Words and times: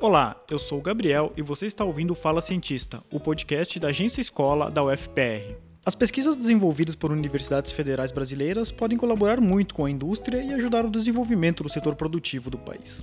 Olá, 0.00 0.40
eu 0.48 0.60
sou 0.60 0.78
o 0.78 0.80
Gabriel 0.80 1.32
e 1.36 1.42
você 1.42 1.66
está 1.66 1.84
ouvindo 1.84 2.12
o 2.12 2.14
Fala 2.14 2.40
Cientista, 2.40 3.02
o 3.10 3.18
podcast 3.18 3.80
da 3.80 3.88
Agência 3.88 4.20
Escola 4.20 4.70
da 4.70 4.80
UFPR. 4.84 5.56
As 5.84 5.96
pesquisas 5.96 6.36
desenvolvidas 6.36 6.94
por 6.94 7.10
universidades 7.10 7.72
federais 7.72 8.12
brasileiras 8.12 8.70
podem 8.70 8.96
colaborar 8.96 9.40
muito 9.40 9.74
com 9.74 9.84
a 9.84 9.90
indústria 9.90 10.40
e 10.40 10.52
ajudar 10.52 10.86
o 10.86 10.90
desenvolvimento 10.90 11.64
do 11.64 11.68
setor 11.68 11.96
produtivo 11.96 12.48
do 12.48 12.56
país. 12.56 13.02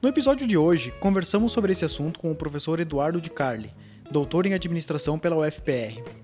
No 0.00 0.08
episódio 0.08 0.46
de 0.46 0.56
hoje, 0.56 0.92
conversamos 1.00 1.50
sobre 1.50 1.72
esse 1.72 1.84
assunto 1.84 2.20
com 2.20 2.30
o 2.30 2.36
professor 2.36 2.78
Eduardo 2.78 3.20
de 3.20 3.28
Carli, 3.28 3.72
doutor 4.08 4.46
em 4.46 4.54
administração 4.54 5.18
pela 5.18 5.36
UFPR. 5.36 6.21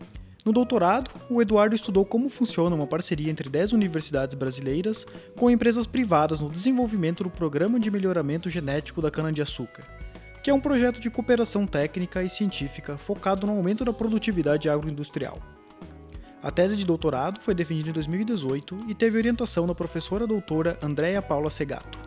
No 0.48 0.54
doutorado, 0.54 1.10
o 1.28 1.42
Eduardo 1.42 1.74
estudou 1.74 2.06
como 2.06 2.30
funciona 2.30 2.74
uma 2.74 2.86
parceria 2.86 3.30
entre 3.30 3.50
10 3.50 3.74
universidades 3.74 4.34
brasileiras 4.34 5.06
com 5.36 5.50
empresas 5.50 5.86
privadas 5.86 6.40
no 6.40 6.48
desenvolvimento 6.48 7.22
do 7.22 7.28
Programa 7.28 7.78
de 7.78 7.90
Melhoramento 7.90 8.48
Genético 8.48 9.02
da 9.02 9.10
Cana-de-Açúcar, 9.10 9.84
que 10.42 10.48
é 10.48 10.54
um 10.54 10.58
projeto 10.58 11.00
de 11.00 11.10
cooperação 11.10 11.66
técnica 11.66 12.22
e 12.22 12.30
científica 12.30 12.96
focado 12.96 13.46
no 13.46 13.52
aumento 13.52 13.84
da 13.84 13.92
produtividade 13.92 14.70
agroindustrial. 14.70 15.38
A 16.42 16.50
tese 16.50 16.78
de 16.78 16.86
doutorado 16.86 17.40
foi 17.40 17.54
defendida 17.54 17.90
em 17.90 17.92
2018 17.92 18.86
e 18.88 18.94
teve 18.94 19.18
orientação 19.18 19.66
da 19.66 19.74
professora 19.74 20.26
doutora 20.26 20.78
Andréa 20.82 21.20
Paula 21.20 21.50
Segato. 21.50 21.98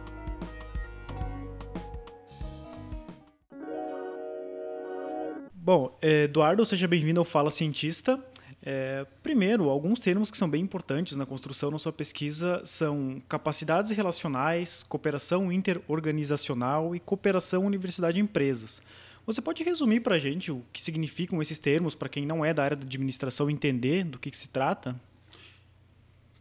Bom, 5.53 5.95
Eduardo, 6.02 6.66
seja 6.66 6.88
bem-vindo 6.88 7.22
ao 7.22 7.23
Fala 7.23 7.52
Cientista. 7.52 8.20
É, 8.63 9.07
primeiro, 9.23 9.70
alguns 9.70 9.99
termos 9.99 10.30
que 10.30 10.38
são 10.38 10.49
bem 10.49 10.61
importantes 10.61 11.17
na 11.17 11.25
construção 11.25 11.72
da 11.72 11.80
sua 11.80 11.91
pesquisa 11.91 12.61
são 12.63 13.22
capacidades 13.27 13.91
relacionais, 13.91 14.83
cooperação 14.83 15.52
interorganizacional 15.52 16.95
e 16.95 16.99
cooperação 16.99 17.66
universidade-empresas. 17.66 18.81
Você 19.25 19.41
pode 19.41 19.63
resumir 19.63 20.02
para 20.02 20.16
a 20.16 20.19
gente 20.19 20.52
o 20.52 20.63
que 20.71 20.81
significam 20.81 21.41
esses 21.41 21.58
termos 21.58 21.95
para 21.95 22.09
quem 22.09 22.25
não 22.25 22.44
é 22.45 22.53
da 22.53 22.63
área 22.63 22.77
da 22.77 22.86
administração 22.86 23.49
entender 23.49 24.03
do 24.03 24.19
que, 24.19 24.30
que 24.30 24.38
se 24.38 24.49
trata? 24.49 24.99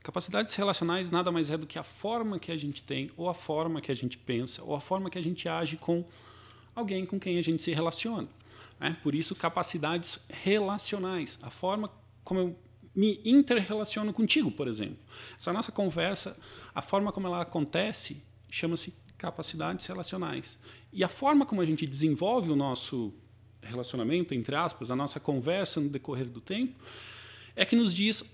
Capacidades 0.02 0.54
relacionais 0.54 1.10
nada 1.10 1.30
mais 1.30 1.50
é 1.50 1.58
do 1.58 1.66
que 1.66 1.78
a 1.78 1.82
forma 1.82 2.38
que 2.38 2.50
a 2.50 2.56
gente 2.56 2.82
tem, 2.82 3.10
ou 3.16 3.28
a 3.28 3.34
forma 3.34 3.80
que 3.80 3.92
a 3.92 3.94
gente 3.94 4.16
pensa, 4.16 4.62
ou 4.62 4.74
a 4.74 4.80
forma 4.80 5.10
que 5.10 5.18
a 5.18 5.22
gente 5.22 5.46
age 5.46 5.76
com 5.76 6.04
alguém 6.74 7.04
com 7.04 7.20
quem 7.20 7.38
a 7.38 7.42
gente 7.42 7.62
se 7.62 7.72
relaciona. 7.72 8.28
É, 8.80 8.90
por 8.90 9.14
isso, 9.14 9.34
capacidades 9.34 10.18
relacionais, 10.30 11.38
a 11.42 11.50
forma 11.50 11.90
como 12.24 12.40
eu 12.40 12.58
me 12.94 13.20
interrelaciono 13.24 14.12
contigo, 14.12 14.50
por 14.50 14.68
exemplo. 14.68 14.98
Essa 15.38 15.52
nossa 15.52 15.70
conversa, 15.70 16.36
a 16.74 16.82
forma 16.82 17.12
como 17.12 17.26
ela 17.26 17.40
acontece, 17.40 18.22
chama-se 18.50 18.92
capacidades 19.16 19.86
relacionais. 19.86 20.58
E 20.92 21.04
a 21.04 21.08
forma 21.08 21.46
como 21.46 21.60
a 21.60 21.64
gente 21.64 21.86
desenvolve 21.86 22.50
o 22.50 22.56
nosso 22.56 23.12
relacionamento, 23.62 24.34
entre 24.34 24.56
aspas, 24.56 24.90
a 24.90 24.96
nossa 24.96 25.20
conversa 25.20 25.80
no 25.80 25.88
decorrer 25.88 26.26
do 26.26 26.40
tempo, 26.40 26.74
é 27.54 27.64
que 27.64 27.76
nos 27.76 27.94
diz 27.94 28.24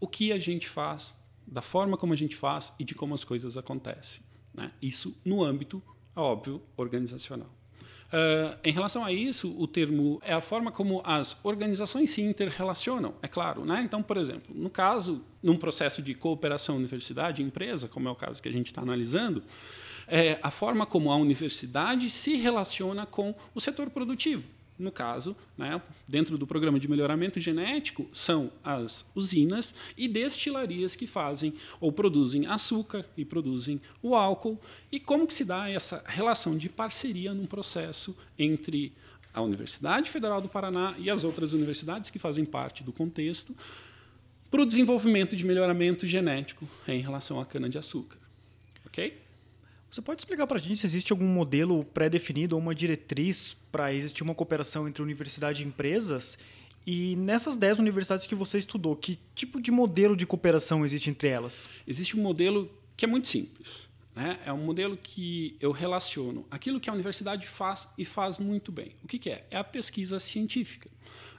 o 0.00 0.08
que 0.08 0.32
a 0.32 0.38
gente 0.38 0.68
faz, 0.68 1.14
da 1.46 1.60
forma 1.60 1.96
como 1.96 2.12
a 2.12 2.16
gente 2.16 2.34
faz 2.34 2.72
e 2.78 2.84
de 2.84 2.94
como 2.94 3.14
as 3.14 3.22
coisas 3.22 3.56
acontecem. 3.56 4.22
Né? 4.54 4.72
Isso 4.80 5.16
no 5.24 5.44
âmbito, 5.44 5.82
óbvio, 6.16 6.62
organizacional. 6.76 7.50
Uh, 8.10 8.58
em 8.64 8.72
relação 8.72 9.04
a 9.04 9.12
isso, 9.12 9.54
o 9.56 9.68
termo 9.68 10.20
é 10.24 10.32
a 10.32 10.40
forma 10.40 10.72
como 10.72 11.00
as 11.04 11.38
organizações 11.44 12.10
se 12.10 12.20
interrelacionam, 12.20 13.14
é 13.22 13.28
claro. 13.28 13.64
Né? 13.64 13.82
Então, 13.84 14.02
por 14.02 14.16
exemplo, 14.16 14.54
no 14.54 14.68
caso, 14.68 15.22
num 15.40 15.56
processo 15.56 16.02
de 16.02 16.12
cooperação 16.14 16.76
universidade-empresa, 16.76 17.86
como 17.86 18.08
é 18.08 18.10
o 18.10 18.16
caso 18.16 18.42
que 18.42 18.48
a 18.48 18.52
gente 18.52 18.66
está 18.66 18.82
analisando, 18.82 19.44
é 20.08 20.40
a 20.42 20.50
forma 20.50 20.84
como 20.84 21.12
a 21.12 21.16
universidade 21.16 22.10
se 22.10 22.34
relaciona 22.34 23.06
com 23.06 23.32
o 23.54 23.60
setor 23.60 23.90
produtivo. 23.90 24.42
No 24.80 24.90
caso, 24.90 25.36
né, 25.58 25.80
dentro 26.08 26.38
do 26.38 26.46
programa 26.46 26.80
de 26.80 26.88
melhoramento 26.88 27.38
genético, 27.38 28.08
são 28.14 28.50
as 28.64 29.04
usinas 29.14 29.74
e 29.94 30.08
destilarias 30.08 30.96
que 30.96 31.06
fazem 31.06 31.52
ou 31.78 31.92
produzem 31.92 32.46
açúcar 32.46 33.04
e 33.14 33.22
produzem 33.22 33.78
o 34.02 34.14
álcool. 34.14 34.58
E 34.90 34.98
como 34.98 35.26
que 35.26 35.34
se 35.34 35.44
dá 35.44 35.68
essa 35.68 36.02
relação 36.06 36.56
de 36.56 36.70
parceria 36.70 37.34
num 37.34 37.44
processo 37.44 38.16
entre 38.38 38.94
a 39.34 39.42
Universidade 39.42 40.10
Federal 40.10 40.40
do 40.40 40.48
Paraná 40.48 40.94
e 40.98 41.10
as 41.10 41.24
outras 41.24 41.52
universidades 41.52 42.08
que 42.08 42.18
fazem 42.18 42.46
parte 42.46 42.82
do 42.82 42.90
contexto 42.90 43.54
para 44.50 44.62
o 44.62 44.66
desenvolvimento 44.66 45.36
de 45.36 45.44
melhoramento 45.44 46.06
genético 46.06 46.66
em 46.88 47.02
relação 47.02 47.38
à 47.38 47.44
cana-de-açúcar. 47.44 48.16
Ok? 48.86 49.29
Você 49.90 50.00
pode 50.00 50.20
explicar 50.20 50.46
para 50.46 50.56
a 50.56 50.60
gente 50.60 50.76
se 50.76 50.86
existe 50.86 51.12
algum 51.12 51.26
modelo 51.26 51.84
pré-definido 51.84 52.54
ou 52.54 52.62
uma 52.62 52.72
diretriz 52.72 53.56
para 53.72 53.92
existir 53.92 54.22
uma 54.22 54.34
cooperação 54.34 54.86
entre 54.86 55.02
universidade 55.02 55.64
e 55.64 55.66
empresas? 55.66 56.38
E 56.86 57.16
nessas 57.16 57.56
10 57.56 57.80
universidades 57.80 58.24
que 58.24 58.34
você 58.36 58.58
estudou, 58.58 58.94
que 58.94 59.18
tipo 59.34 59.60
de 59.60 59.72
modelo 59.72 60.16
de 60.16 60.24
cooperação 60.24 60.84
existe 60.84 61.10
entre 61.10 61.28
elas? 61.28 61.68
Existe 61.88 62.16
um 62.16 62.22
modelo 62.22 62.70
que 62.96 63.04
é 63.04 63.08
muito 63.08 63.26
simples. 63.26 63.88
Né? 64.14 64.38
É 64.46 64.52
um 64.52 64.58
modelo 64.58 64.96
que 64.96 65.56
eu 65.60 65.72
relaciono 65.72 66.46
aquilo 66.50 66.78
que 66.78 66.88
a 66.88 66.92
universidade 66.92 67.46
faz 67.48 67.88
e 67.98 68.04
faz 68.04 68.38
muito 68.38 68.70
bem. 68.70 68.92
O 69.02 69.08
que, 69.08 69.18
que 69.18 69.30
é? 69.30 69.44
É 69.50 69.56
a 69.56 69.64
pesquisa 69.64 70.20
científica. 70.20 70.88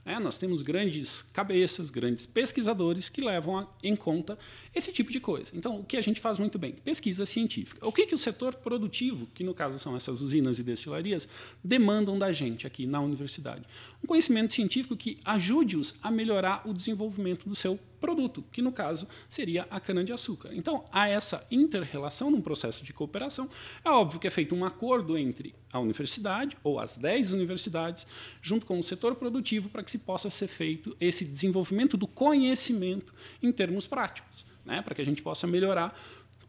É, 0.04 0.20
nós 0.20 0.38
temos 0.38 0.64
grandes 0.64 1.22
cabeças, 1.32 1.92
grandes 1.92 2.26
pesquisadores 2.26 3.08
que 3.08 3.22
levam 3.22 3.60
a, 3.60 3.68
em 3.84 3.96
conta 3.96 4.38
esse 4.74 4.92
tipo 4.92 5.12
de 5.12 5.20
coisa. 5.20 5.52
Então, 5.56 5.80
o 5.80 5.84
que 5.84 5.96
a 5.96 6.02
gente 6.02 6.20
faz 6.20 6.40
muito 6.40 6.58
bem? 6.58 6.72
Pesquisa 6.72 7.26
científica. 7.26 7.88
O 7.88 7.92
que, 7.92 8.08
que 8.08 8.16
o 8.16 8.18
setor 8.18 8.56
produtivo, 8.56 9.28
que 9.34 9.44
no 9.44 9.54
caso 9.54 9.78
são 9.78 9.96
essas 9.96 10.20
usinas 10.20 10.58
e 10.58 10.64
destilarias, 10.64 11.30
demandam 11.64 12.18
da 12.18 12.34
gente 12.34 12.66
aqui 12.66 12.88
na 12.88 13.00
universidade? 13.00 13.64
Um 14.04 14.08
conhecimento 14.08 14.54
científico 14.54 14.98
que 14.98 15.20
ajude-os 15.24 15.94
a 16.02 16.10
melhorar 16.10 16.68
o 16.68 16.74
desenvolvimento 16.74 17.48
do 17.48 17.56
seu 17.56 17.80
produto, 18.02 18.44
que 18.52 18.62
no 18.62 18.72
caso 18.72 19.08
seria 19.30 19.68
a 19.70 19.80
cana-de-açúcar. 19.80 20.50
Então, 20.54 20.84
há 20.92 21.08
essa 21.08 21.46
inter-relação 21.50 22.32
num 22.32 22.42
processo 22.42 22.84
de 22.84 22.92
cooperação. 22.92 23.48
É 23.86 23.90
óbvio 23.90 24.20
que 24.20 24.28
é 24.28 24.30
feito 24.30 24.54
um 24.56 24.66
acordo 24.66 25.18
entre 25.18 25.56
a 25.72 25.80
universidade, 25.80 26.58
ou 26.64 26.80
as 26.80 26.98
10 26.98 27.32
universidades, 27.32 28.06
junto 28.42 28.66
com 28.66 28.78
o 28.78 28.84
setor 28.84 29.16
produtivo, 29.16 29.70
para 29.70 29.84
que 29.84 29.92
se 29.92 30.00
possa 30.00 30.30
ser 30.30 30.48
feito 30.48 30.98
esse 31.00 31.24
desenvolvimento 31.24 31.96
do 31.96 32.08
conhecimento 32.08 33.14
em 33.42 33.52
termos 33.52 33.88
práticos, 33.88 34.46
né? 34.66 34.82
para 34.82 34.96
que 34.96 35.02
a 35.02 35.06
gente 35.06 35.22
possa 35.22 35.46
melhorar, 35.48 35.98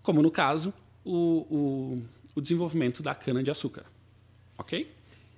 como 0.03 0.23
no 0.23 0.31
caso, 0.31 0.73
o, 1.05 1.13
o, 1.15 2.03
o 2.35 2.41
desenvolvimento 2.41 3.03
da 3.03 3.15
cana-de-açúcar. 3.15 3.85
Ok? 4.59 4.91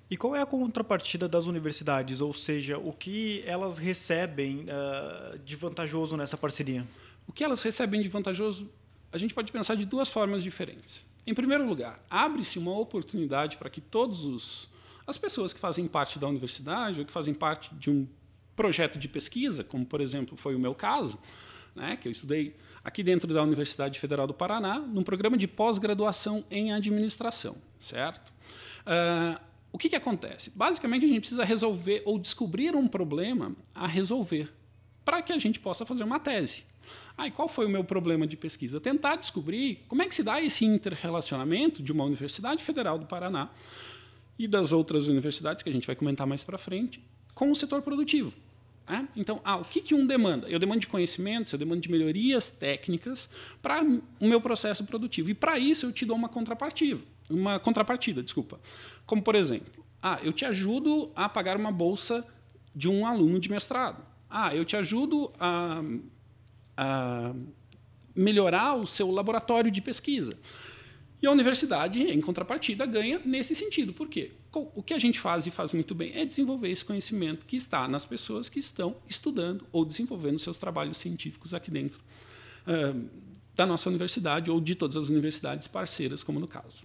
E 0.09 0.15
qual 0.15 0.35
é 0.35 0.41
a 0.41 0.45
contrapartida 0.45 1.27
das 1.27 1.47
universidades? 1.47 2.21
Ou 2.21 2.33
seja, 2.33 2.77
o 2.77 2.93
que 2.93 3.43
elas 3.45 3.77
recebem 3.77 4.65
uh, 4.65 5.39
de 5.39 5.55
vantajoso 5.55 6.15
nessa 6.15 6.37
parceria? 6.37 6.85
O 7.27 7.33
que 7.33 7.43
elas 7.43 7.63
recebem 7.63 8.01
de 8.01 8.07
vantajoso, 8.07 8.69
a 9.11 9.17
gente 9.17 9.33
pode 9.33 9.51
pensar 9.51 9.75
de 9.75 9.85
duas 9.85 10.07
formas 10.07 10.43
diferentes. 10.43 11.03
Em 11.25 11.33
primeiro 11.33 11.67
lugar, 11.67 11.99
abre-se 12.09 12.59
uma 12.59 12.77
oportunidade 12.77 13.57
para 13.57 13.69
que 13.69 13.81
todos 13.81 14.23
os 14.25 14.69
as 15.07 15.17
pessoas 15.17 15.53
que 15.53 15.59
fazem 15.59 15.87
parte 15.87 16.17
da 16.17 16.27
universidade 16.27 16.99
ou 16.99 17.05
que 17.05 17.11
fazem 17.11 17.33
parte 17.33 17.73
de 17.75 17.91
um 17.91 18.07
projeto 18.55 18.97
de 18.97 19.07
pesquisa, 19.07 19.63
como 19.63 19.85
por 19.85 20.01
exemplo 20.01 20.35
foi 20.35 20.55
o 20.55 20.59
meu 20.59 20.73
caso, 20.73 21.19
né, 21.75 21.95
que 21.95 22.07
eu 22.07 22.11
estudei 22.11 22.55
aqui 22.83 23.03
dentro 23.03 23.31
da 23.33 23.43
Universidade 23.43 23.99
Federal 23.99 24.25
do 24.25 24.33
Paraná, 24.33 24.79
num 24.79 25.03
programa 25.03 25.37
de 25.37 25.47
pós-graduação 25.47 26.43
em 26.49 26.71
administração, 26.73 27.57
certo? 27.79 28.33
Uh, 28.81 29.39
o 29.71 29.77
que, 29.77 29.89
que 29.89 29.95
acontece? 29.95 30.51
Basicamente, 30.55 31.05
a 31.05 31.07
gente 31.07 31.19
precisa 31.19 31.43
resolver 31.43 32.01
ou 32.05 32.17
descobrir 32.17 32.75
um 32.75 32.87
problema 32.87 33.55
a 33.73 33.85
resolver 33.85 34.49
para 35.03 35.21
que 35.21 35.33
a 35.33 35.37
gente 35.37 35.59
possa 35.59 35.85
fazer 35.85 36.03
uma 36.03 36.19
tese. 36.19 36.63
Ah, 37.17 37.27
e 37.27 37.31
qual 37.31 37.47
foi 37.47 37.65
o 37.65 37.69
meu 37.69 37.83
problema 37.83 38.27
de 38.27 38.35
pesquisa? 38.35 38.79
Tentar 38.79 39.15
descobrir 39.15 39.83
como 39.87 40.01
é 40.01 40.07
que 40.07 40.15
se 40.15 40.23
dá 40.23 40.41
esse 40.41 40.65
interrelacionamento 40.65 41.81
de 41.81 41.91
uma 41.91 42.03
Universidade 42.03 42.63
Federal 42.63 42.97
do 42.97 43.05
Paraná 43.05 43.49
e 44.37 44.47
das 44.47 44.73
outras 44.73 45.07
universidades, 45.07 45.63
que 45.63 45.69
a 45.69 45.73
gente 45.73 45.87
vai 45.87 45.95
comentar 45.95 46.27
mais 46.27 46.43
para 46.43 46.57
frente, 46.57 47.01
com 47.33 47.49
o 47.49 47.55
setor 47.55 47.81
produtivo. 47.81 48.33
É? 48.87 49.03
Então, 49.15 49.41
ah, 49.43 49.57
o 49.57 49.65
que, 49.65 49.81
que 49.81 49.95
um 49.95 50.05
demanda? 50.05 50.47
Eu 50.47 50.59
demando 50.59 50.81
de 50.81 50.87
conhecimentos, 50.87 51.51
eu 51.51 51.57
demando 51.57 51.81
de 51.81 51.89
melhorias 51.89 52.51
técnicas 52.51 53.27
para 53.61 53.81
o 53.83 54.27
meu 54.27 54.39
processo 54.39 54.83
produtivo. 54.83 55.31
E 55.31 55.33
para 55.33 55.57
isso 55.57 55.87
eu 55.87 55.91
te 55.91 56.05
dou 56.05 56.15
uma 56.15 56.29
contrapartida, 56.29 57.01
uma 57.29 57.59
contrapartida, 57.59 58.21
desculpa. 58.21 58.59
Como 59.05 59.21
por 59.21 59.35
exemplo, 59.35 59.85
ah, 60.01 60.19
eu 60.21 60.31
te 60.31 60.45
ajudo 60.45 61.11
a 61.15 61.27
pagar 61.27 61.57
uma 61.57 61.71
bolsa 61.71 62.25
de 62.75 62.89
um 62.89 63.05
aluno 63.05 63.39
de 63.39 63.49
mestrado. 63.49 64.05
Ah, 64.29 64.53
eu 64.53 64.65
te 64.65 64.75
ajudo 64.75 65.31
a, 65.39 65.81
a 66.77 67.33
melhorar 68.13 68.75
o 68.75 68.85
seu 68.85 69.09
laboratório 69.09 69.71
de 69.71 69.81
pesquisa. 69.81 70.37
E 71.21 71.27
a 71.27 71.31
universidade, 71.31 72.03
em 72.03 72.21
contrapartida, 72.21 72.85
ganha 72.85 73.19
nesse 73.25 73.55
sentido. 73.55 73.93
Por 73.93 74.07
quê? 74.07 74.33
O 74.53 74.83
que 74.83 74.93
a 74.93 74.99
gente 74.99 75.19
faz 75.19 75.47
e 75.47 75.51
faz 75.51 75.73
muito 75.73 75.95
bem 75.95 76.11
é 76.15 76.25
desenvolver 76.25 76.69
esse 76.69 76.85
conhecimento 76.85 77.45
que 77.45 77.55
está 77.55 77.87
nas 77.87 78.05
pessoas 78.05 78.47
que 78.47 78.59
estão 78.59 78.97
estudando 79.09 79.65
ou 79.71 79.83
desenvolvendo 79.83 80.37
seus 80.37 80.57
trabalhos 80.57 80.97
científicos 80.97 81.53
aqui 81.53 81.71
dentro 81.71 81.99
uh, 82.67 83.09
da 83.55 83.65
nossa 83.65 83.89
universidade 83.89 84.51
ou 84.51 84.61
de 84.61 84.75
todas 84.75 84.95
as 84.95 85.09
universidades 85.09 85.67
parceiras, 85.67 86.21
como 86.21 86.39
no 86.39 86.47
caso. 86.47 86.83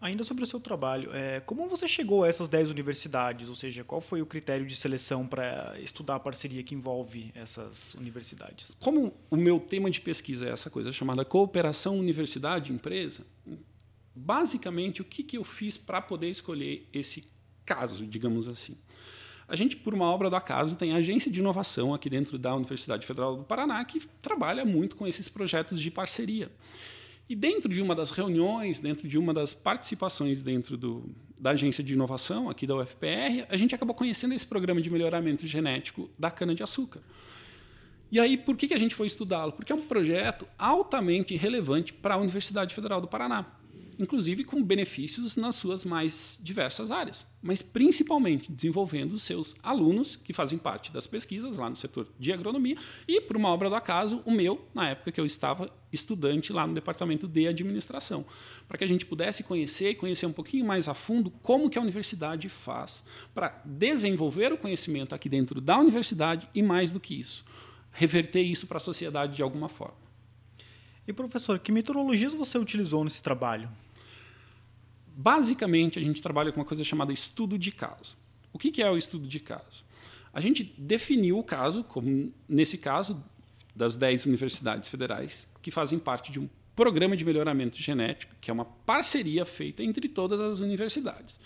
Ainda 0.00 0.22
sobre 0.22 0.44
o 0.44 0.46
seu 0.46 0.60
trabalho, 0.60 1.10
é, 1.12 1.40
como 1.40 1.68
você 1.68 1.88
chegou 1.88 2.22
a 2.22 2.28
essas 2.28 2.48
10 2.48 2.70
universidades? 2.70 3.48
Ou 3.48 3.54
seja, 3.56 3.82
qual 3.82 4.00
foi 4.00 4.22
o 4.22 4.26
critério 4.26 4.64
de 4.64 4.76
seleção 4.76 5.26
para 5.26 5.74
estudar 5.80 6.16
a 6.16 6.20
parceria 6.20 6.62
que 6.62 6.72
envolve 6.72 7.32
essas 7.34 7.94
universidades? 7.94 8.76
Como 8.78 9.12
o 9.28 9.36
meu 9.36 9.58
tema 9.58 9.90
de 9.90 10.00
pesquisa 10.00 10.46
é 10.46 10.52
essa 10.52 10.70
coisa 10.70 10.92
chamada 10.92 11.24
cooperação 11.24 11.98
universidade-empresa, 11.98 13.26
basicamente 14.14 15.02
o 15.02 15.04
que, 15.04 15.24
que 15.24 15.36
eu 15.36 15.42
fiz 15.42 15.76
para 15.76 16.00
poder 16.00 16.30
escolher 16.30 16.88
esse 16.92 17.26
caso, 17.66 18.06
digamos 18.06 18.46
assim? 18.46 18.76
A 19.48 19.56
gente, 19.56 19.76
por 19.76 19.94
uma 19.94 20.04
obra 20.04 20.30
do 20.30 20.36
acaso, 20.36 20.76
tem 20.76 20.92
a 20.92 20.96
agência 20.96 21.30
de 21.30 21.40
inovação 21.40 21.92
aqui 21.92 22.08
dentro 22.08 22.38
da 22.38 22.54
Universidade 22.54 23.06
Federal 23.06 23.34
do 23.34 23.42
Paraná 23.42 23.84
que 23.84 24.06
trabalha 24.20 24.64
muito 24.64 24.94
com 24.94 25.06
esses 25.06 25.28
projetos 25.28 25.80
de 25.80 25.90
parceria. 25.90 26.52
E 27.28 27.36
dentro 27.36 27.68
de 27.68 27.82
uma 27.82 27.94
das 27.94 28.10
reuniões, 28.10 28.80
dentro 28.80 29.06
de 29.06 29.18
uma 29.18 29.34
das 29.34 29.52
participações 29.52 30.40
dentro 30.40 30.78
do, 30.78 31.14
da 31.38 31.50
agência 31.50 31.84
de 31.84 31.92
inovação 31.92 32.48
aqui 32.48 32.66
da 32.66 32.74
UFPR, 32.76 33.44
a 33.50 33.56
gente 33.56 33.74
acabou 33.74 33.94
conhecendo 33.94 34.32
esse 34.32 34.46
programa 34.46 34.80
de 34.80 34.88
melhoramento 34.88 35.46
genético 35.46 36.08
da 36.18 36.30
cana-de-açúcar. 36.30 37.00
E 38.10 38.18
aí, 38.18 38.38
por 38.38 38.56
que, 38.56 38.68
que 38.68 38.74
a 38.74 38.78
gente 38.78 38.94
foi 38.94 39.06
estudá-lo? 39.06 39.52
Porque 39.52 39.70
é 39.70 39.74
um 39.74 39.82
projeto 39.82 40.48
altamente 40.58 41.36
relevante 41.36 41.92
para 41.92 42.14
a 42.14 42.16
Universidade 42.16 42.74
Federal 42.74 43.00
do 43.00 43.06
Paraná 43.06 43.57
inclusive 43.98 44.44
com 44.44 44.62
benefícios 44.62 45.36
nas 45.36 45.56
suas 45.56 45.84
mais 45.84 46.38
diversas 46.40 46.90
áreas, 46.90 47.26
mas 47.42 47.62
principalmente 47.62 48.52
desenvolvendo 48.52 49.12
os 49.12 49.22
seus 49.22 49.56
alunos, 49.62 50.16
que 50.16 50.32
fazem 50.32 50.58
parte 50.58 50.92
das 50.92 51.06
pesquisas 51.06 51.58
lá 51.58 51.68
no 51.68 51.76
setor 51.76 52.06
de 52.18 52.32
agronomia, 52.32 52.76
e, 53.06 53.20
por 53.20 53.36
uma 53.36 53.48
obra 53.48 53.68
do 53.68 53.74
acaso, 53.74 54.22
o 54.24 54.30
meu, 54.30 54.66
na 54.74 54.90
época 54.90 55.12
que 55.12 55.20
eu 55.20 55.26
estava 55.26 55.70
estudante 55.92 56.52
lá 56.52 56.66
no 56.66 56.74
departamento 56.74 57.26
de 57.26 57.48
administração, 57.48 58.24
para 58.66 58.78
que 58.78 58.84
a 58.84 58.88
gente 58.88 59.06
pudesse 59.06 59.42
conhecer 59.42 59.90
e 59.90 59.94
conhecer 59.94 60.26
um 60.26 60.32
pouquinho 60.32 60.64
mais 60.64 60.88
a 60.88 60.94
fundo 60.94 61.30
como 61.42 61.70
que 61.70 61.78
a 61.78 61.82
universidade 61.82 62.48
faz 62.48 63.02
para 63.34 63.60
desenvolver 63.64 64.52
o 64.52 64.58
conhecimento 64.58 65.14
aqui 65.14 65.28
dentro 65.28 65.60
da 65.60 65.78
universidade 65.78 66.48
e, 66.54 66.62
mais 66.62 66.92
do 66.92 67.00
que 67.00 67.18
isso, 67.18 67.44
reverter 67.90 68.42
isso 68.42 68.66
para 68.66 68.76
a 68.76 68.80
sociedade 68.80 69.36
de 69.36 69.42
alguma 69.42 69.68
forma. 69.68 70.08
E 71.06 71.12
professor, 71.12 71.58
que 71.58 71.72
metodologias 71.72 72.34
você 72.34 72.58
utilizou 72.58 73.02
nesse 73.02 73.22
trabalho? 73.22 73.70
Basicamente, 75.20 75.98
a 75.98 76.02
gente 76.02 76.22
trabalha 76.22 76.52
com 76.52 76.60
uma 76.60 76.64
coisa 76.64 76.84
chamada 76.84 77.12
estudo 77.12 77.58
de 77.58 77.72
caso. 77.72 78.16
O 78.52 78.58
que 78.58 78.80
é 78.80 78.88
o 78.88 78.96
estudo 78.96 79.26
de 79.26 79.40
caso? 79.40 79.84
A 80.32 80.40
gente 80.40 80.62
definiu 80.78 81.40
o 81.40 81.42
caso, 81.42 81.82
como 81.82 82.32
nesse 82.48 82.78
caso, 82.78 83.20
das 83.74 83.96
10 83.96 84.26
universidades 84.26 84.88
federais 84.88 85.52
que 85.60 85.72
fazem 85.72 85.98
parte 85.98 86.30
de 86.30 86.38
um 86.38 86.48
programa 86.76 87.16
de 87.16 87.24
melhoramento 87.24 87.76
genético, 87.78 88.32
que 88.40 88.48
é 88.48 88.54
uma 88.54 88.64
parceria 88.64 89.44
feita 89.44 89.82
entre 89.82 90.08
todas 90.08 90.40
as 90.40 90.60
universidades. 90.60 91.40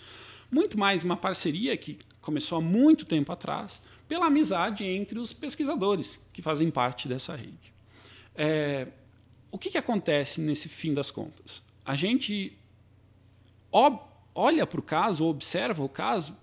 Muito 0.51 0.77
mais 0.77 1.03
uma 1.03 1.17
parceria 1.17 1.75
que 1.75 1.97
começou 2.21 2.59
há 2.59 2.61
muito 2.61 3.05
tempo 3.07 3.31
atrás, 3.31 3.81
pela 4.07 4.27
amizade 4.27 4.83
entre 4.83 5.17
os 5.17 5.33
pesquisadores 5.33 6.23
que 6.31 6.43
fazem 6.43 6.69
parte 6.69 7.07
dessa 7.07 7.35
rede. 7.35 7.73
É, 8.35 8.87
o 9.49 9.57
que, 9.57 9.71
que 9.71 9.79
acontece 9.79 10.39
nesse 10.41 10.69
fim 10.69 10.93
das 10.93 11.09
contas? 11.09 11.63
A 11.83 11.95
gente 11.95 12.55
olha 14.35 14.65
para 14.65 14.79
o 14.79 14.83
caso, 14.83 15.25
observa 15.25 15.83
o 15.83 15.89
caso 15.89 16.35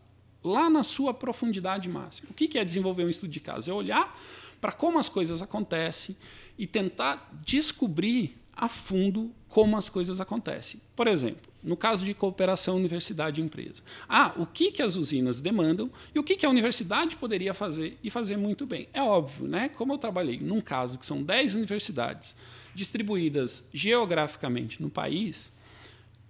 lá 0.42 0.68
na 0.68 0.82
sua 0.82 1.14
profundidade 1.14 1.88
máxima. 1.88 2.28
O 2.30 2.34
que 2.34 2.58
é 2.58 2.64
desenvolver 2.64 3.04
um 3.04 3.10
estudo 3.10 3.30
de 3.30 3.40
caso? 3.40 3.70
É 3.70 3.74
olhar 3.74 4.18
para 4.60 4.72
como 4.72 4.98
as 4.98 5.08
coisas 5.08 5.40
acontecem 5.40 6.16
e 6.58 6.66
tentar 6.66 7.30
descobrir 7.44 8.36
a 8.52 8.68
fundo 8.68 9.32
como 9.48 9.76
as 9.76 9.88
coisas 9.88 10.20
acontecem. 10.20 10.80
Por 10.94 11.06
exemplo, 11.06 11.50
no 11.62 11.76
caso 11.76 12.04
de 12.04 12.12
cooperação 12.12 12.76
universidade-empresa. 12.76 13.82
Ah, 14.08 14.32
o 14.36 14.46
que, 14.46 14.70
que 14.70 14.82
as 14.82 14.96
usinas 14.96 15.40
demandam 15.40 15.90
e 16.14 16.18
o 16.18 16.22
que, 16.22 16.36
que 16.36 16.44
a 16.44 16.50
universidade 16.50 17.16
poderia 17.16 17.54
fazer 17.54 17.98
e 18.02 18.10
fazer 18.10 18.36
muito 18.36 18.66
bem. 18.66 18.88
É 18.92 19.02
óbvio, 19.02 19.46
né? 19.46 19.68
como 19.70 19.92
eu 19.92 19.98
trabalhei 19.98 20.38
num 20.38 20.60
caso 20.60 20.98
que 20.98 21.06
são 21.06 21.22
10 21.22 21.54
universidades 21.54 22.36
distribuídas 22.74 23.64
geograficamente 23.72 24.80
no 24.80 24.90
país, 24.90 25.52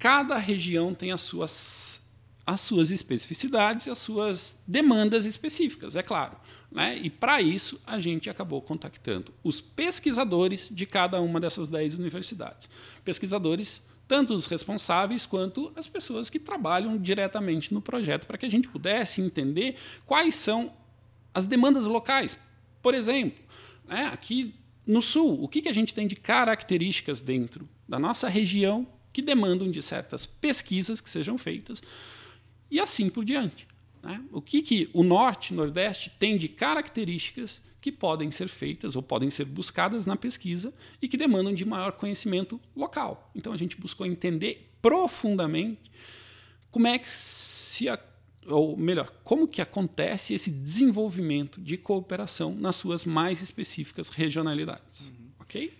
cada 0.00 0.38
região 0.38 0.94
tem 0.94 1.12
as 1.12 1.20
suas, 1.20 2.02
as 2.46 2.62
suas 2.62 2.90
especificidades 2.90 3.86
e 3.86 3.90
as 3.90 3.98
suas 3.98 4.58
demandas 4.66 5.26
específicas, 5.26 5.94
é 5.94 6.02
claro. 6.02 6.36
Né? 6.72 6.96
E 6.96 7.10
para 7.10 7.42
isso 7.42 7.78
a 7.86 8.00
gente 8.00 8.30
acabou 8.30 8.62
contactando 8.62 9.32
os 9.44 9.60
pesquisadores 9.60 10.70
de 10.72 10.86
cada 10.86 11.20
uma 11.20 11.38
dessas 11.38 11.68
10 11.68 11.96
universidades. 11.96 12.70
Pesquisadores, 13.04 13.84
tanto 14.08 14.32
os 14.32 14.46
responsáveis 14.46 15.26
quanto 15.26 15.70
as 15.76 15.86
pessoas 15.86 16.30
que 16.30 16.38
trabalham 16.38 16.96
diretamente 16.96 17.74
no 17.74 17.82
projeto, 17.82 18.26
para 18.26 18.38
que 18.38 18.46
a 18.46 18.50
gente 18.50 18.68
pudesse 18.68 19.20
entender 19.20 19.76
quais 20.06 20.34
são 20.34 20.72
as 21.34 21.44
demandas 21.44 21.86
locais. 21.86 22.38
Por 22.80 22.94
exemplo, 22.94 23.44
né, 23.86 24.08
aqui 24.10 24.54
no 24.86 25.02
Sul, 25.02 25.44
o 25.44 25.46
que, 25.46 25.60
que 25.60 25.68
a 25.68 25.74
gente 25.74 25.92
tem 25.92 26.06
de 26.06 26.16
características 26.16 27.20
dentro 27.20 27.68
da 27.86 27.98
nossa 27.98 28.30
região 28.30 28.86
que 29.12 29.22
demandam 29.22 29.70
de 29.70 29.82
certas 29.82 30.26
pesquisas 30.26 31.00
que 31.00 31.10
sejam 31.10 31.36
feitas 31.36 31.82
e 32.70 32.78
assim 32.80 33.10
por 33.10 33.24
diante. 33.24 33.66
Né? 34.02 34.22
O 34.32 34.40
que, 34.40 34.62
que 34.62 34.88
o 34.92 35.02
Norte, 35.02 35.52
Nordeste 35.52 36.10
tem 36.18 36.38
de 36.38 36.48
características 36.48 37.62
que 37.80 37.90
podem 37.90 38.30
ser 38.30 38.48
feitas 38.48 38.94
ou 38.94 39.02
podem 39.02 39.30
ser 39.30 39.46
buscadas 39.46 40.06
na 40.06 40.16
pesquisa 40.16 40.72
e 41.00 41.08
que 41.08 41.16
demandam 41.16 41.54
de 41.54 41.64
maior 41.64 41.92
conhecimento 41.92 42.60
local. 42.76 43.30
Então 43.34 43.52
a 43.52 43.56
gente 43.56 43.76
buscou 43.76 44.06
entender 44.06 44.70
profundamente 44.82 45.90
como 46.70 46.86
é 46.86 46.98
que 46.98 47.08
se 47.08 47.88
ou 48.46 48.76
melhor, 48.76 49.12
como 49.22 49.46
que 49.46 49.60
acontece 49.60 50.34
esse 50.34 50.50
desenvolvimento 50.50 51.60
de 51.60 51.76
cooperação 51.76 52.54
nas 52.54 52.76
suas 52.76 53.04
mais 53.04 53.42
específicas 53.42 54.08
regionalidades, 54.08 55.08
uhum. 55.08 55.30
ok? 55.40 55.72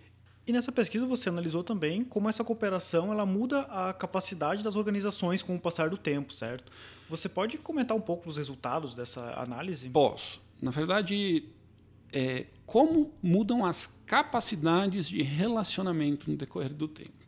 E 0.51 0.53
nessa 0.53 0.73
pesquisa 0.73 1.07
você 1.07 1.29
analisou 1.29 1.63
também 1.63 2.03
como 2.03 2.29
essa 2.29 2.43
cooperação 2.43 3.13
ela 3.13 3.25
muda 3.25 3.61
a 3.61 3.93
capacidade 3.93 4.65
das 4.65 4.75
organizações 4.75 5.45
com 5.45 5.55
o 5.55 5.61
passar 5.61 5.89
do 5.89 5.97
tempo, 5.97 6.33
certo? 6.33 6.73
Você 7.09 7.29
pode 7.29 7.57
comentar 7.57 7.97
um 7.97 8.01
pouco 8.01 8.27
dos 8.27 8.37
resultados 8.37 8.93
dessa 8.93 9.33
análise? 9.41 9.89
Posso. 9.91 10.43
Na 10.61 10.73
verdade, 10.73 11.45
é, 12.13 12.47
como 12.67 13.15
mudam 13.23 13.65
as 13.65 13.97
capacidades 14.05 15.09
de 15.09 15.23
relacionamento 15.23 16.29
no 16.29 16.37
decorrer 16.37 16.75
do 16.75 16.89
tempo. 16.89 17.25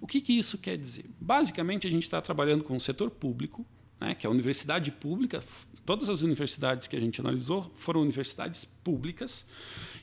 O 0.00 0.06
que, 0.06 0.20
que 0.20 0.38
isso 0.38 0.56
quer 0.56 0.78
dizer? 0.78 1.06
Basicamente, 1.20 1.88
a 1.88 1.90
gente 1.90 2.04
está 2.04 2.22
trabalhando 2.22 2.62
com 2.62 2.76
o 2.76 2.80
setor 2.80 3.10
público, 3.10 3.66
né, 4.00 4.14
que 4.14 4.28
é 4.28 4.28
a 4.28 4.30
universidade 4.30 4.92
pública. 4.92 5.42
Todas 5.84 6.08
as 6.08 6.22
universidades 6.22 6.86
que 6.86 6.94
a 6.94 7.00
gente 7.00 7.20
analisou 7.20 7.68
foram 7.74 8.00
universidades 8.00 8.64
públicas. 8.64 9.44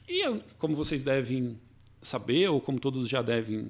E, 0.06 0.22
como 0.58 0.76
vocês 0.76 1.02
devem 1.02 1.58
saber, 2.02 2.50
ou 2.50 2.60
como 2.60 2.80
todos 2.80 3.08
já 3.08 3.22
devem 3.22 3.70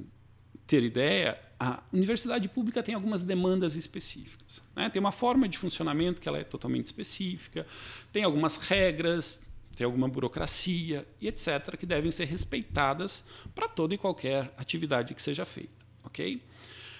ter 0.65 0.83
ideia, 0.83 1.37
a 1.59 1.83
universidade 1.91 2.47
pública 2.47 2.81
tem 2.81 2.95
algumas 2.95 3.21
demandas 3.21 3.75
específicas. 3.75 4.61
Né? 4.75 4.89
Tem 4.89 4.99
uma 4.99 5.11
forma 5.11 5.47
de 5.47 5.57
funcionamento 5.57 6.21
que 6.21 6.27
ela 6.27 6.37
é 6.37 6.43
totalmente 6.43 6.85
específica, 6.85 7.67
tem 8.11 8.23
algumas 8.23 8.57
regras, 8.57 9.39
tem 9.75 9.85
alguma 9.85 10.07
burocracia 10.07 11.05
e 11.19 11.27
etc., 11.27 11.77
que 11.77 11.85
devem 11.85 12.11
ser 12.11 12.25
respeitadas 12.25 13.23
para 13.53 13.67
toda 13.67 13.93
e 13.93 13.97
qualquer 13.97 14.53
atividade 14.57 15.13
que 15.13 15.21
seja 15.21 15.45
feita. 15.45 15.73
ok? 16.03 16.41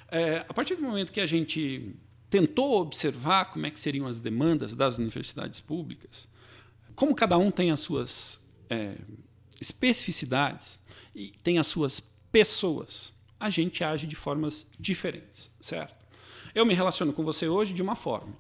É, 0.10 0.46
a 0.48 0.54
partir 0.54 0.76
do 0.76 0.82
momento 0.82 1.12
que 1.12 1.22
a 1.22 1.26
gente 1.26 1.96
tentou 2.30 2.82
observar 2.82 3.46
como 3.46 3.66
é 3.66 3.72
que 3.72 3.80
seriam 3.80 4.06
as 4.06 4.20
demandas 4.20 4.74
das 4.74 4.98
universidades 4.98 5.60
públicas, 5.60 6.28
como 6.96 7.16
cada 7.16 7.38
um 7.38 7.50
tem 7.50 7.72
as 7.72 7.80
suas 7.80 8.42
é, 8.70 8.96
especificidades, 9.60 10.80
e 11.16 11.30
tem 11.30 11.58
as 11.58 11.68
suas 11.68 12.00
pessoas, 12.32 13.14
a 13.40 13.50
gente 13.50 13.84
age 13.84 14.08
de 14.08 14.16
formas 14.16 14.68
diferentes, 14.80 15.50
certo? 15.60 16.06
Eu 16.54 16.66
me 16.66 16.74
relaciono 16.74 17.14
com 17.14 17.24
você 17.24 17.48
hoje 17.48 17.74
de 17.74 17.82
uma 17.82 17.96
forma. 17.96 18.34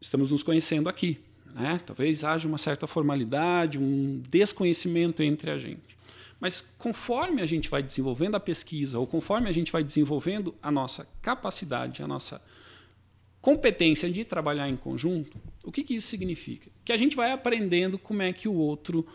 Estamos 0.00 0.30
nos 0.30 0.42
conhecendo 0.42 0.88
aqui. 0.88 1.18
Né? 1.54 1.80
Talvez 1.84 2.24
haja 2.24 2.48
uma 2.48 2.58
certa 2.58 2.86
formalidade, 2.86 3.78
um 3.78 4.22
desconhecimento 4.28 5.22
entre 5.22 5.50
a 5.50 5.58
gente. 5.58 5.96
Mas 6.40 6.60
conforme 6.60 7.40
a 7.40 7.46
gente 7.46 7.68
vai 7.68 7.82
desenvolvendo 7.82 8.34
a 8.34 8.40
pesquisa, 8.40 8.98
ou 8.98 9.06
conforme 9.06 9.48
a 9.48 9.52
gente 9.52 9.70
vai 9.70 9.84
desenvolvendo 9.84 10.54
a 10.60 10.70
nossa 10.70 11.06
capacidade, 11.20 12.02
a 12.02 12.08
nossa 12.08 12.42
competência 13.40 14.10
de 14.10 14.24
trabalhar 14.24 14.68
em 14.68 14.76
conjunto, 14.76 15.36
o 15.64 15.70
que, 15.70 15.84
que 15.84 15.94
isso 15.94 16.08
significa? 16.08 16.70
Que 16.84 16.92
a 16.92 16.96
gente 16.96 17.14
vai 17.14 17.30
aprendendo 17.30 17.98
como 17.98 18.22
é 18.22 18.32
que 18.32 18.48
o 18.48 18.54
outro 18.54 19.06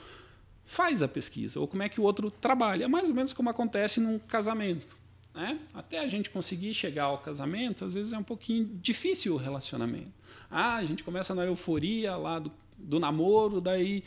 faz 0.68 1.02
a 1.02 1.08
pesquisa, 1.08 1.60
ou 1.60 1.68
como 1.68 1.82
é 1.82 1.90
que 1.90 2.00
o 2.00 2.04
outro 2.04 2.30
trabalha. 2.30 2.84
É 2.84 2.88
mais 2.88 3.10
ou 3.10 3.16
menos 3.16 3.34
como 3.34 3.50
acontece 3.50 4.00
num 4.00 4.20
casamento. 4.20 4.96
Né? 5.34 5.58
Até 5.74 6.00
a 6.00 6.08
gente 6.08 6.30
conseguir 6.30 6.74
chegar 6.74 7.06
ao 7.06 7.20
casamento, 7.20 7.86
às 7.86 7.96
vezes 7.96 8.14
é 8.14 8.18
um 8.18 8.24
pouquinho 8.24 8.66
difícil 8.82 9.34
o 9.34 9.38
relacionamento. 9.38 10.12
Ah, 10.52 10.76
a 10.76 10.84
gente 10.84 11.04
começa 11.04 11.34
na 11.34 11.46
euforia 11.46 12.16
lá 12.16 12.38
do, 12.38 12.52
do 12.78 13.00
namoro, 13.00 13.62
daí 13.62 14.04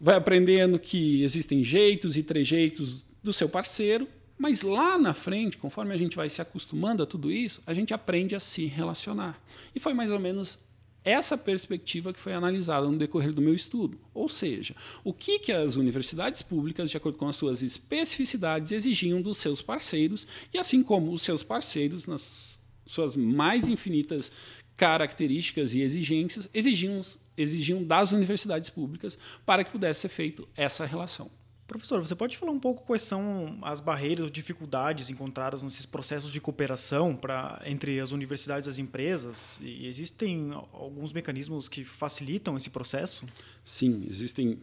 vai 0.00 0.16
aprendendo 0.16 0.78
que 0.78 1.22
existem 1.22 1.62
jeitos 1.62 2.16
e 2.16 2.22
trejeitos 2.22 3.04
do 3.22 3.32
seu 3.32 3.48
parceiro, 3.48 4.08
Mas 4.38 4.62
lá 4.62 4.96
na 4.96 5.12
frente, 5.12 5.56
conforme 5.56 5.92
a 5.92 5.96
gente 5.96 6.16
vai 6.16 6.30
se 6.30 6.40
acostumando 6.40 7.02
a 7.02 7.06
tudo 7.06 7.30
isso, 7.30 7.60
a 7.66 7.74
gente 7.74 7.92
aprende 7.92 8.36
a 8.36 8.40
se 8.40 8.66
relacionar. 8.66 9.42
E 9.74 9.80
foi 9.80 9.92
mais 9.92 10.12
ou 10.12 10.20
menos 10.20 10.58
essa 11.04 11.36
perspectiva 11.36 12.12
que 12.12 12.20
foi 12.20 12.32
analisada 12.32 12.86
no 12.86 12.98
decorrer 12.98 13.32
do 13.32 13.40
meu 13.40 13.54
estudo. 13.54 13.98
Ou 14.12 14.28
seja, 14.28 14.74
o 15.04 15.12
que, 15.12 15.38
que 15.38 15.52
as 15.52 15.76
universidades 15.76 16.42
públicas, 16.42 16.90
de 16.90 16.96
acordo 16.96 17.18
com 17.18 17.28
as 17.28 17.36
suas 17.36 17.62
especificidades, 17.62 18.72
exigiam 18.72 19.22
dos 19.22 19.38
seus 19.38 19.62
parceiros, 19.62 20.26
e 20.52 20.58
assim 20.58 20.82
como 20.82 21.12
os 21.12 21.22
seus 21.22 21.42
parceiros, 21.42 22.06
nas 22.06 22.58
suas 22.86 23.16
mais 23.16 23.68
infinitas 23.68 24.32
características 24.76 25.74
e 25.74 25.80
exigências, 25.80 26.48
exigiam, 26.54 27.00
exigiam 27.36 27.82
das 27.82 28.12
universidades 28.12 28.70
públicas 28.70 29.18
para 29.44 29.64
que 29.64 29.72
pudesse 29.72 30.02
ser 30.02 30.08
feito 30.08 30.48
essa 30.56 30.84
relação. 30.86 31.30
Professor, 31.68 32.02
você 32.02 32.14
pode 32.14 32.34
falar 32.34 32.50
um 32.50 32.58
pouco 32.58 32.82
quais 32.82 33.02
são 33.02 33.58
as 33.60 33.78
barreiras 33.78 34.24
ou 34.24 34.30
dificuldades 34.30 35.10
encontradas 35.10 35.62
nesses 35.62 35.84
processos 35.84 36.32
de 36.32 36.40
cooperação 36.40 37.14
para 37.14 37.60
entre 37.66 38.00
as 38.00 38.10
universidades 38.10 38.66
e 38.66 38.70
as 38.70 38.78
empresas? 38.78 39.58
E 39.60 39.86
existem 39.86 40.50
alguns 40.72 41.12
mecanismos 41.12 41.68
que 41.68 41.84
facilitam 41.84 42.56
esse 42.56 42.70
processo? 42.70 43.26
Sim, 43.62 44.06
existem 44.08 44.58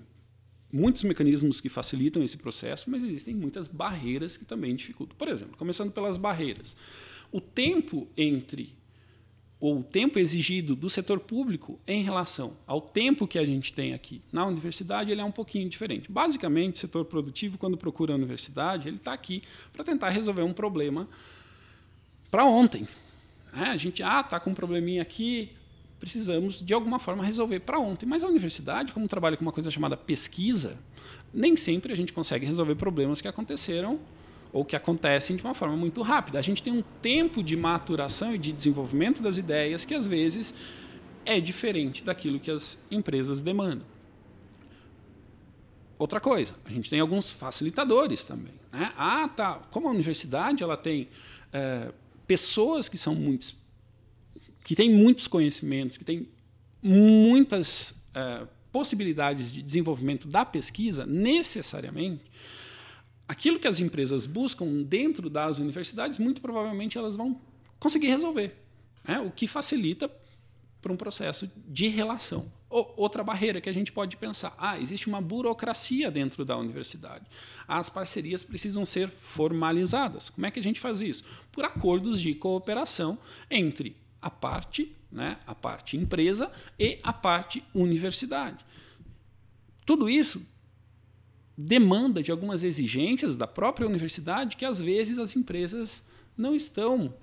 muitos 0.73 1.03
mecanismos 1.03 1.61
que 1.61 1.69
facilitam 1.69 2.23
esse 2.23 2.37
processo, 2.37 2.89
mas 2.89 3.03
existem 3.03 3.35
muitas 3.35 3.67
barreiras 3.67 4.35
que 4.35 4.43
também 4.43 4.75
dificultam. 4.75 5.15
Por 5.15 5.27
exemplo, 5.27 5.55
começando 5.57 5.91
pelas 5.91 6.17
barreiras. 6.17 6.75
O 7.31 7.39
tempo 7.39 8.07
entre 8.17 8.75
ou 9.59 9.79
o 9.79 9.83
tempo 9.83 10.19
exigido 10.19 10.75
do 10.75 10.89
setor 10.89 11.19
público 11.19 11.79
em 11.87 12.03
relação 12.03 12.57
ao 12.67 12.81
tempo 12.81 13.27
que 13.27 13.39
a 13.39 13.45
gente 13.45 13.73
tem 13.73 13.93
aqui 13.93 14.21
na 14.31 14.45
universidade, 14.45 15.11
ele 15.11 15.21
é 15.21 15.23
um 15.23 15.31
pouquinho 15.31 15.69
diferente. 15.69 16.11
Basicamente, 16.11 16.75
o 16.75 16.77
setor 16.77 17.05
produtivo, 17.05 17.57
quando 17.57 17.77
procura 17.77 18.13
a 18.13 18.15
universidade, 18.15 18.87
ele 18.87 18.97
está 18.97 19.13
aqui 19.13 19.41
para 19.71 19.83
tentar 19.83 20.09
resolver 20.09 20.43
um 20.43 20.53
problema 20.53 21.07
para 22.29 22.45
ontem. 22.45 22.87
É, 23.55 23.69
a 23.69 23.77
gente 23.77 24.03
ah 24.03 24.19
está 24.19 24.39
com 24.39 24.49
um 24.49 24.53
probleminha 24.53 25.01
aqui, 25.01 25.51
precisamos 25.99 26.61
de 26.61 26.73
alguma 26.73 26.99
forma 26.99 27.23
resolver 27.23 27.61
para 27.61 27.79
ontem. 27.79 28.05
Mas 28.05 28.23
a 28.23 28.27
universidade, 28.27 28.91
como 28.91 29.07
trabalha 29.07 29.37
com 29.37 29.45
uma 29.45 29.53
coisa 29.53 29.71
chamada 29.71 29.95
pesquisa, 29.95 30.77
nem 31.33 31.55
sempre 31.55 31.93
a 31.93 31.95
gente 31.95 32.11
consegue 32.11 32.45
resolver 32.45 32.75
problemas 32.75 33.21
que 33.21 33.27
aconteceram 33.27 33.99
ou 34.55 34.63
que 34.63 34.73
acontecem 34.73 35.35
de 35.35 35.43
uma 35.43 35.53
forma 35.53 35.75
muito 35.75 36.01
rápida. 36.01 36.39
A 36.39 36.41
gente 36.41 36.63
tem 36.63 36.71
um 36.71 36.81
tempo 37.01 37.43
de 37.43 37.57
maturação 37.57 38.33
e 38.33 38.37
de 38.37 38.53
desenvolvimento 38.53 39.21
das 39.21 39.37
ideias 39.37 39.83
que 39.83 39.93
às 39.93 40.07
vezes 40.07 40.55
é 41.25 41.41
diferente 41.41 42.01
daquilo 42.01 42.39
que 42.39 42.49
as 42.49 42.81
empresas 42.89 43.41
demandam. 43.41 43.85
Outra 45.99 46.21
coisa, 46.21 46.55
a 46.63 46.69
gente 46.69 46.89
tem 46.89 47.01
alguns 47.01 47.29
facilitadores 47.29 48.23
também. 48.23 48.53
Né? 48.71 48.93
Ah, 48.97 49.27
tá. 49.27 49.55
Como 49.71 49.89
a 49.89 49.91
universidade 49.91 50.63
ela 50.63 50.77
tem 50.77 51.09
é, 51.51 51.91
pessoas 52.25 52.87
que 52.87 52.97
são 52.97 53.13
muitos, 53.13 53.53
que 54.63 54.73
têm 54.73 54.89
muitos 54.89 55.27
conhecimentos, 55.27 55.97
que 55.97 56.05
têm 56.05 56.29
muitas 56.81 57.93
é, 58.13 58.47
possibilidades 58.71 59.51
de 59.51 59.61
desenvolvimento 59.61 60.29
da 60.29 60.45
pesquisa, 60.45 61.05
necessariamente, 61.05 62.23
aquilo 63.27 63.59
que 63.59 63.67
as 63.67 63.79
empresas 63.79 64.25
buscam 64.25 64.83
dentro 64.83 65.29
das 65.29 65.59
universidades, 65.59 66.17
muito 66.17 66.41
provavelmente 66.41 66.97
elas 66.97 67.15
vão 67.15 67.39
conseguir 67.79 68.07
resolver. 68.07 68.55
Né? 69.03 69.19
O 69.19 69.31
que 69.31 69.47
facilita 69.47 70.09
para 70.85 70.93
um 70.93 70.97
processo 70.97 71.49
de 71.67 71.87
relação. 71.87 72.51
outra 72.69 73.23
barreira 73.23 73.59
que 73.59 73.67
a 73.67 73.73
gente 73.73 73.91
pode 73.91 74.15
pensar: 74.17 74.53
ah, 74.55 74.79
existe 74.79 75.07
uma 75.07 75.19
burocracia 75.19 76.11
dentro 76.11 76.45
da 76.45 76.55
universidade. 76.55 77.25
As 77.67 77.89
parcerias 77.89 78.43
precisam 78.43 78.85
ser 78.85 79.09
formalizadas. 79.09 80.29
Como 80.29 80.45
é 80.45 80.51
que 80.51 80.59
a 80.59 80.63
gente 80.63 80.79
faz 80.79 81.01
isso? 81.01 81.23
Por 81.51 81.65
acordos 81.65 82.21
de 82.21 82.35
cooperação 82.35 83.17
entre 83.49 83.95
a 84.21 84.29
parte, 84.29 84.95
né, 85.11 85.39
a 85.47 85.55
parte 85.55 85.97
empresa 85.97 86.51
e 86.77 86.99
a 87.01 87.11
parte 87.11 87.63
universidade. 87.73 88.63
Tudo 89.87 90.07
isso 90.07 90.45
demanda 91.57 92.21
de 92.21 92.31
algumas 92.31 92.63
exigências 92.63 93.37
da 93.37 93.47
própria 93.47 93.87
universidade 93.87 94.57
que 94.57 94.65
às 94.65 94.79
vezes 94.81 95.17
as 95.17 95.35
empresas 95.35 96.05
não 96.37 96.55
estão 96.55 97.13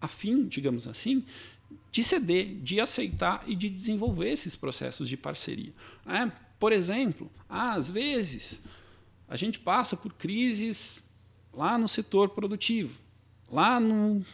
afim, 0.00 0.46
digamos 0.46 0.86
assim, 0.86 1.24
de 1.90 2.02
ceder, 2.02 2.56
de 2.60 2.80
aceitar 2.80 3.44
e 3.46 3.54
de 3.54 3.68
desenvolver 3.68 4.30
esses 4.30 4.56
processos 4.56 5.08
de 5.08 5.16
parceria. 5.16 5.72
É, 6.06 6.30
por 6.58 6.72
exemplo, 6.72 7.30
às 7.48 7.90
vezes 7.90 8.62
a 9.28 9.36
gente 9.36 9.58
passa 9.58 9.96
por 9.96 10.12
crises 10.12 11.02
lá 11.52 11.78
no 11.78 11.88
setor 11.88 12.30
produtivo, 12.30 12.98
lá 13.50 13.80
no. 13.80 14.24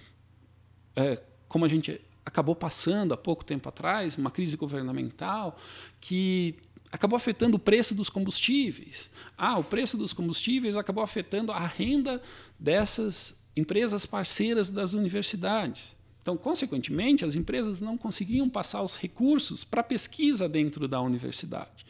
É, 0.97 1.21
como 1.49 1.65
a 1.65 1.69
gente 1.69 2.01
acabou 2.25 2.55
passando 2.55 3.13
há 3.15 3.17
pouco 3.17 3.45
tempo 3.45 3.69
atrás, 3.69 4.17
uma 4.17 4.31
crise 4.31 4.57
governamental 4.57 5.59
que 6.01 6.57
acabou 6.93 7.17
afetando 7.17 7.57
o 7.57 7.59
preço 7.59 7.95
dos 7.95 8.11
combustíveis. 8.11 9.11
Ah, 9.37 9.59
o 9.59 9.65
preço 9.65 9.97
dos 9.97 10.13
combustíveis 10.13 10.77
acabou 10.77 11.03
afetando 11.03 11.51
a 11.51 11.67
renda 11.67 12.23
dessas 12.59 13.43
empresas 13.57 14.05
parceiras 14.05 14.69
das 14.69 14.93
universidades. 14.93 15.97
Então, 16.21 16.37
consequentemente, 16.37 17.25
as 17.25 17.35
empresas 17.35 17.81
não 17.81 17.97
conseguiam 17.97 18.49
passar 18.49 18.83
os 18.83 18.95
recursos 18.95 19.65
para 19.65 19.83
pesquisa 19.83 20.49
dentro 20.49 20.87
da 20.87 21.01
universidade. 21.01 21.85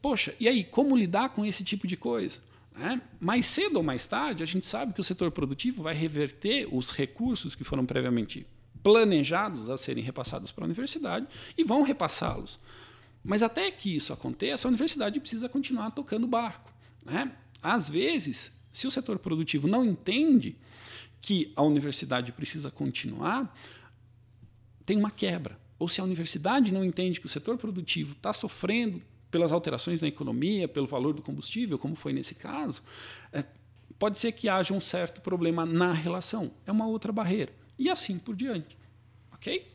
Poxa, 0.00 0.34
e 0.40 0.48
aí, 0.48 0.64
como 0.64 0.96
lidar 0.96 1.30
com 1.30 1.44
esse 1.44 1.62
tipo 1.62 1.86
de 1.86 1.96
coisa? 1.96 2.38
É? 2.80 2.98
Mais 3.20 3.44
cedo 3.44 3.76
ou 3.76 3.82
mais 3.82 4.06
tarde, 4.06 4.42
a 4.42 4.46
gente 4.46 4.64
sabe 4.64 4.94
que 4.94 5.00
o 5.00 5.04
setor 5.04 5.30
produtivo 5.30 5.82
vai 5.82 5.92
reverter 5.92 6.66
os 6.72 6.92
recursos 6.92 7.54
que 7.54 7.64
foram 7.64 7.84
previamente 7.84 8.46
planejados 8.82 9.68
a 9.68 9.76
serem 9.76 10.02
repassados 10.02 10.50
para 10.50 10.64
a 10.64 10.66
universidade 10.66 11.26
e 11.58 11.64
vão 11.64 11.82
repassá-los. 11.82 12.58
Mas 13.22 13.42
até 13.42 13.70
que 13.70 13.94
isso 13.94 14.12
aconteça, 14.12 14.66
a 14.66 14.70
universidade 14.70 15.20
precisa 15.20 15.48
continuar 15.48 15.90
tocando 15.90 16.24
o 16.24 16.28
barco. 16.28 16.72
Né? 17.04 17.32
Às 17.62 17.88
vezes, 17.88 18.58
se 18.72 18.86
o 18.86 18.90
setor 18.90 19.18
produtivo 19.18 19.68
não 19.68 19.84
entende 19.84 20.56
que 21.20 21.52
a 21.54 21.62
universidade 21.62 22.32
precisa 22.32 22.70
continuar, 22.70 23.54
tem 24.86 24.96
uma 24.96 25.10
quebra. 25.10 25.58
Ou 25.78 25.88
se 25.88 26.00
a 26.00 26.04
universidade 26.04 26.72
não 26.72 26.84
entende 26.84 27.20
que 27.20 27.26
o 27.26 27.28
setor 27.28 27.56
produtivo 27.58 28.12
está 28.12 28.32
sofrendo 28.32 29.02
pelas 29.30 29.52
alterações 29.52 30.02
na 30.02 30.08
economia, 30.08 30.66
pelo 30.66 30.86
valor 30.86 31.14
do 31.14 31.22
combustível, 31.22 31.78
como 31.78 31.94
foi 31.94 32.12
nesse 32.12 32.34
caso, 32.34 32.82
é, 33.32 33.44
pode 33.98 34.18
ser 34.18 34.32
que 34.32 34.48
haja 34.48 34.74
um 34.74 34.80
certo 34.80 35.20
problema 35.20 35.64
na 35.64 35.92
relação. 35.92 36.50
É 36.66 36.72
uma 36.72 36.86
outra 36.86 37.12
barreira. 37.12 37.52
E 37.78 37.88
assim 37.88 38.18
por 38.18 38.34
diante. 38.34 38.76
Ok? 39.32 39.66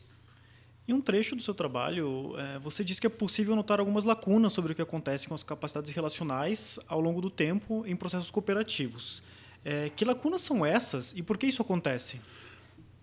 Em 0.88 0.94
um 0.94 1.02
trecho 1.02 1.36
do 1.36 1.42
seu 1.42 1.54
trabalho, 1.56 2.36
é, 2.38 2.60
você 2.60 2.84
diz 2.84 3.00
que 3.00 3.08
é 3.08 3.10
possível 3.10 3.56
notar 3.56 3.80
algumas 3.80 4.04
lacunas 4.04 4.54
sobre 4.54 4.72
o 4.72 4.76
que 4.76 4.82
acontece 4.84 5.28
com 5.28 5.34
as 5.34 5.42
capacidades 5.42 5.92
relacionais 5.92 6.78
ao 6.88 7.02
longo 7.02 7.20
do 7.20 7.30
tempo 7.32 7.84
em 7.88 7.96
processos 7.96 8.30
cooperativos. 8.30 9.24
É, 9.64 9.90
que 9.90 10.06
lacunas 10.06 10.42
são 10.42 10.64
essas 10.64 11.12
e 11.16 11.24
por 11.24 11.40
que 11.40 11.48
isso 11.48 11.60
acontece? 11.60 12.22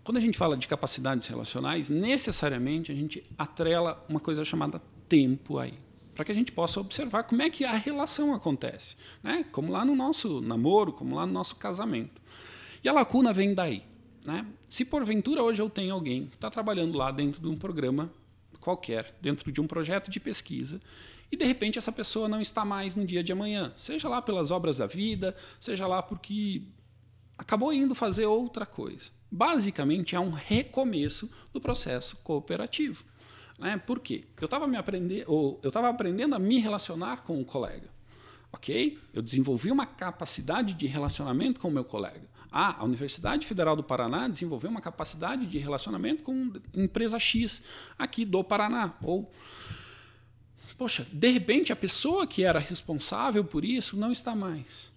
Quando 0.05 0.19
a 0.19 0.21
gente 0.21 0.39
fala 0.39 0.57
de 0.57 0.69
capacidades 0.69 1.27
relacionais, 1.27 1.89
necessariamente 1.89 2.93
a 2.93 2.95
gente 2.95 3.21
atrela 3.37 4.05
uma 4.09 4.21
coisa 4.21 4.45
chamada 4.45 4.81
tempo 5.09 5.59
aí, 5.59 5.75
para 6.15 6.25
que 6.25 6.31
a 6.31 6.35
gente 6.35 6.53
possa 6.53 6.79
observar 6.79 7.25
como 7.25 7.43
é 7.43 7.51
que 7.51 7.65
a 7.65 7.73
relação 7.73 8.33
acontece, 8.33 8.97
né? 9.25 9.45
como 9.51 9.73
lá 9.73 9.85
no 9.85 9.97
nosso 9.97 10.41
namoro, 10.41 10.93
como 10.93 11.17
lá 11.17 11.27
no 11.27 11.33
nosso 11.33 11.57
casamento. 11.57 12.23
E 12.83 12.89
a 12.89 12.93
lacuna 12.93 13.33
vem 13.33 13.55
daí. 13.55 13.83
Né? 14.25 14.47
Se 14.69 14.85
porventura 14.85 15.43
hoje 15.43 15.61
eu 15.61 15.69
tenho 15.69 15.93
alguém 15.93 16.27
que 16.27 16.37
está 16.37 16.51
trabalhando 16.51 16.97
lá 16.97 17.11
dentro 17.11 17.41
de 17.41 17.49
um 17.49 17.57
programa 17.57 18.11
qualquer, 18.61 19.15
dentro 19.21 19.51
de 19.51 19.61
um 19.61 19.67
projeto 19.67 20.11
de 20.11 20.21
pesquisa, 20.21 20.81
e 21.31 21.37
de 21.37 21.45
repente 21.45 21.79
essa 21.79 21.91
pessoa 21.91 22.29
não 22.29 22.41
está 22.41 22.65
mais 22.65 22.95
no 22.95 23.05
dia 23.05 23.23
de 23.23 23.33
amanhã, 23.33 23.73
seja 23.77 24.09
lá 24.09 24.23
pelas 24.23 24.51
obras 24.51 24.77
da 24.79 24.87
vida, 24.87 25.35
seja 25.59 25.87
lá 25.87 26.03
porque 26.03 26.63
acabou 27.37 27.73
indo 27.73 27.95
fazer 27.95 28.27
outra 28.27 28.65
coisa. 28.65 29.11
Basicamente 29.31 30.15
é 30.15 30.21
um 30.21 30.31
recomeço 30.31 31.29
do 31.53 31.61
processo 31.61 32.17
cooperativo. 32.23 33.05
Né? 33.59 33.79
Por 33.79 33.99
quê? 34.01 34.25
Eu 34.41 34.45
estava 34.45 34.67
aprender, 34.79 35.25
aprendendo 35.89 36.35
a 36.35 36.39
me 36.39 36.59
relacionar 36.59 37.23
com 37.23 37.41
o 37.41 37.45
colega. 37.45 37.89
Ok? 38.53 38.99
Eu 39.15 39.23
desenvolvi 39.23 39.71
uma 39.71 39.87
capacidade 39.87 40.75
de 40.75 40.87
relacionamento 40.87 41.59
com 41.59 41.69
o 41.69 41.71
meu 41.71 41.85
colega. 41.85 42.29
Ah, 42.53 42.77
a 42.79 42.85
Universidade 42.85 43.47
Federal 43.47 43.75
do 43.75 43.83
Paraná 43.83 44.29
desenvolveu 44.29 44.71
uma 44.71 44.81
capacidade 44.81 45.47
de 45.47 45.59
relacionamento 45.59 46.23
com 46.23 46.53
empresa 46.75 47.19
X 47.19 47.63
aqui 47.99 48.25
do 48.25 48.45
Paraná. 48.45 48.93
Ou, 49.03 49.33
poxa, 50.77 51.07
de 51.11 51.31
repente 51.31 51.73
a 51.73 51.77
pessoa 51.77 52.27
que 52.27 52.45
era 52.45 52.59
responsável 52.59 53.43
por 53.43 53.65
isso 53.65 53.97
não 53.97 54.13
está 54.13 54.35
mais. 54.35 54.93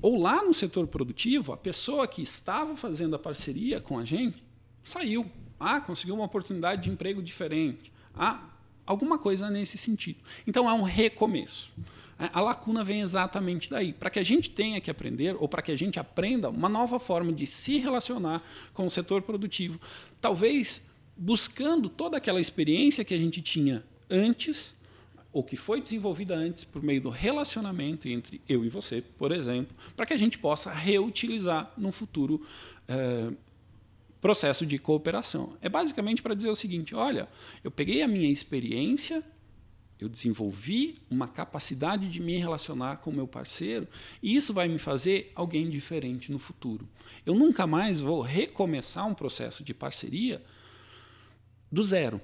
Ou 0.00 0.20
lá 0.20 0.44
no 0.44 0.54
setor 0.54 0.86
produtivo, 0.86 1.52
a 1.52 1.56
pessoa 1.56 2.06
que 2.06 2.22
estava 2.22 2.76
fazendo 2.76 3.16
a 3.16 3.18
parceria 3.18 3.80
com 3.80 3.98
a 3.98 4.04
gente 4.04 4.42
saiu. 4.84 5.28
Ah, 5.58 5.80
conseguiu 5.80 6.14
uma 6.14 6.24
oportunidade 6.24 6.82
de 6.82 6.90
emprego 6.90 7.22
diferente. 7.22 7.92
Ah, 8.14 8.44
alguma 8.86 9.18
coisa 9.18 9.50
nesse 9.50 9.76
sentido. 9.76 10.20
Então 10.46 10.68
é 10.68 10.72
um 10.72 10.82
recomeço. 10.82 11.72
A 12.18 12.40
lacuna 12.40 12.82
vem 12.82 13.02
exatamente 13.02 13.68
daí. 13.68 13.92
Para 13.92 14.08
que 14.08 14.18
a 14.18 14.24
gente 14.24 14.48
tenha 14.48 14.80
que 14.80 14.90
aprender, 14.90 15.36
ou 15.38 15.46
para 15.46 15.60
que 15.60 15.70
a 15.70 15.76
gente 15.76 15.98
aprenda 15.98 16.48
uma 16.48 16.68
nova 16.68 16.98
forma 16.98 17.30
de 17.30 17.46
se 17.46 17.76
relacionar 17.78 18.42
com 18.72 18.86
o 18.86 18.90
setor 18.90 19.20
produtivo, 19.20 19.78
talvez 20.20 20.86
buscando 21.16 21.88
toda 21.88 22.16
aquela 22.16 22.40
experiência 22.40 23.04
que 23.04 23.12
a 23.12 23.18
gente 23.18 23.42
tinha 23.42 23.84
antes, 24.08 24.74
ou 25.30 25.42
que 25.42 25.56
foi 25.56 25.82
desenvolvida 25.82 26.34
antes 26.34 26.64
por 26.64 26.82
meio 26.82 27.02
do 27.02 27.10
relacionamento 27.10 28.08
entre 28.08 28.40
eu 28.48 28.64
e 28.64 28.70
você, 28.70 29.02
por 29.02 29.30
exemplo, 29.30 29.76
para 29.94 30.06
que 30.06 30.14
a 30.14 30.16
gente 30.16 30.38
possa 30.38 30.72
reutilizar 30.72 31.70
no 31.76 31.92
futuro 31.92 32.46
eh, 32.88 33.30
processo 34.22 34.64
de 34.64 34.78
cooperação. 34.78 35.54
É 35.60 35.68
basicamente 35.68 36.22
para 36.22 36.34
dizer 36.34 36.48
o 36.48 36.56
seguinte: 36.56 36.94
olha, 36.94 37.28
eu 37.62 37.70
peguei 37.70 38.02
a 38.02 38.08
minha 38.08 38.30
experiência 38.30 39.22
eu 39.98 40.08
desenvolvi 40.08 40.98
uma 41.10 41.26
capacidade 41.26 42.08
de 42.08 42.20
me 42.20 42.36
relacionar 42.38 42.96
com 42.96 43.10
o 43.10 43.14
meu 43.14 43.26
parceiro 43.26 43.88
e 44.22 44.36
isso 44.36 44.52
vai 44.52 44.68
me 44.68 44.78
fazer 44.78 45.32
alguém 45.34 45.70
diferente 45.70 46.30
no 46.30 46.38
futuro. 46.38 46.88
Eu 47.24 47.34
nunca 47.34 47.66
mais 47.66 47.98
vou 47.98 48.20
recomeçar 48.20 49.06
um 49.06 49.14
processo 49.14 49.64
de 49.64 49.72
parceria 49.72 50.42
do 51.70 51.82
zero. 51.82 52.20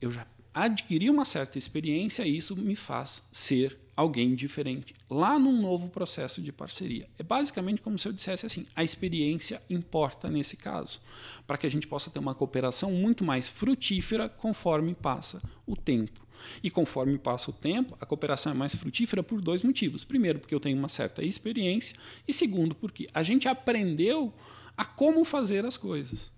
Eu 0.00 0.10
já 0.10 0.26
adquiri 0.54 1.10
uma 1.10 1.24
certa 1.24 1.58
experiência 1.58 2.26
e 2.26 2.36
isso 2.36 2.56
me 2.56 2.76
faz 2.76 3.22
ser 3.32 3.78
alguém 3.96 4.34
diferente 4.34 4.94
lá 5.08 5.38
num 5.38 5.60
novo 5.60 5.88
processo 5.88 6.42
de 6.42 6.52
parceria. 6.52 7.08
É 7.18 7.22
basicamente 7.22 7.80
como 7.80 7.98
se 7.98 8.06
eu 8.06 8.12
dissesse 8.12 8.44
assim: 8.44 8.66
a 8.74 8.84
experiência 8.84 9.62
importa 9.70 10.28
nesse 10.28 10.56
caso, 10.56 11.00
para 11.46 11.56
que 11.56 11.66
a 11.66 11.70
gente 11.70 11.86
possa 11.86 12.10
ter 12.10 12.18
uma 12.18 12.34
cooperação 12.34 12.92
muito 12.92 13.24
mais 13.24 13.48
frutífera 13.48 14.28
conforme 14.28 14.94
passa 14.94 15.42
o 15.66 15.74
tempo. 15.74 16.25
E 16.62 16.70
conforme 16.70 17.18
passa 17.18 17.50
o 17.50 17.54
tempo, 17.54 17.96
a 18.00 18.06
cooperação 18.06 18.52
é 18.52 18.54
mais 18.54 18.74
frutífera 18.74 19.22
por 19.22 19.40
dois 19.40 19.62
motivos. 19.62 20.04
Primeiro, 20.04 20.38
porque 20.38 20.54
eu 20.54 20.60
tenho 20.60 20.78
uma 20.78 20.88
certa 20.88 21.22
experiência, 21.22 21.96
e 22.26 22.32
segundo, 22.32 22.74
porque 22.74 23.08
a 23.12 23.22
gente 23.22 23.48
aprendeu 23.48 24.34
a 24.76 24.84
como 24.84 25.24
fazer 25.24 25.64
as 25.64 25.76
coisas. 25.76 26.30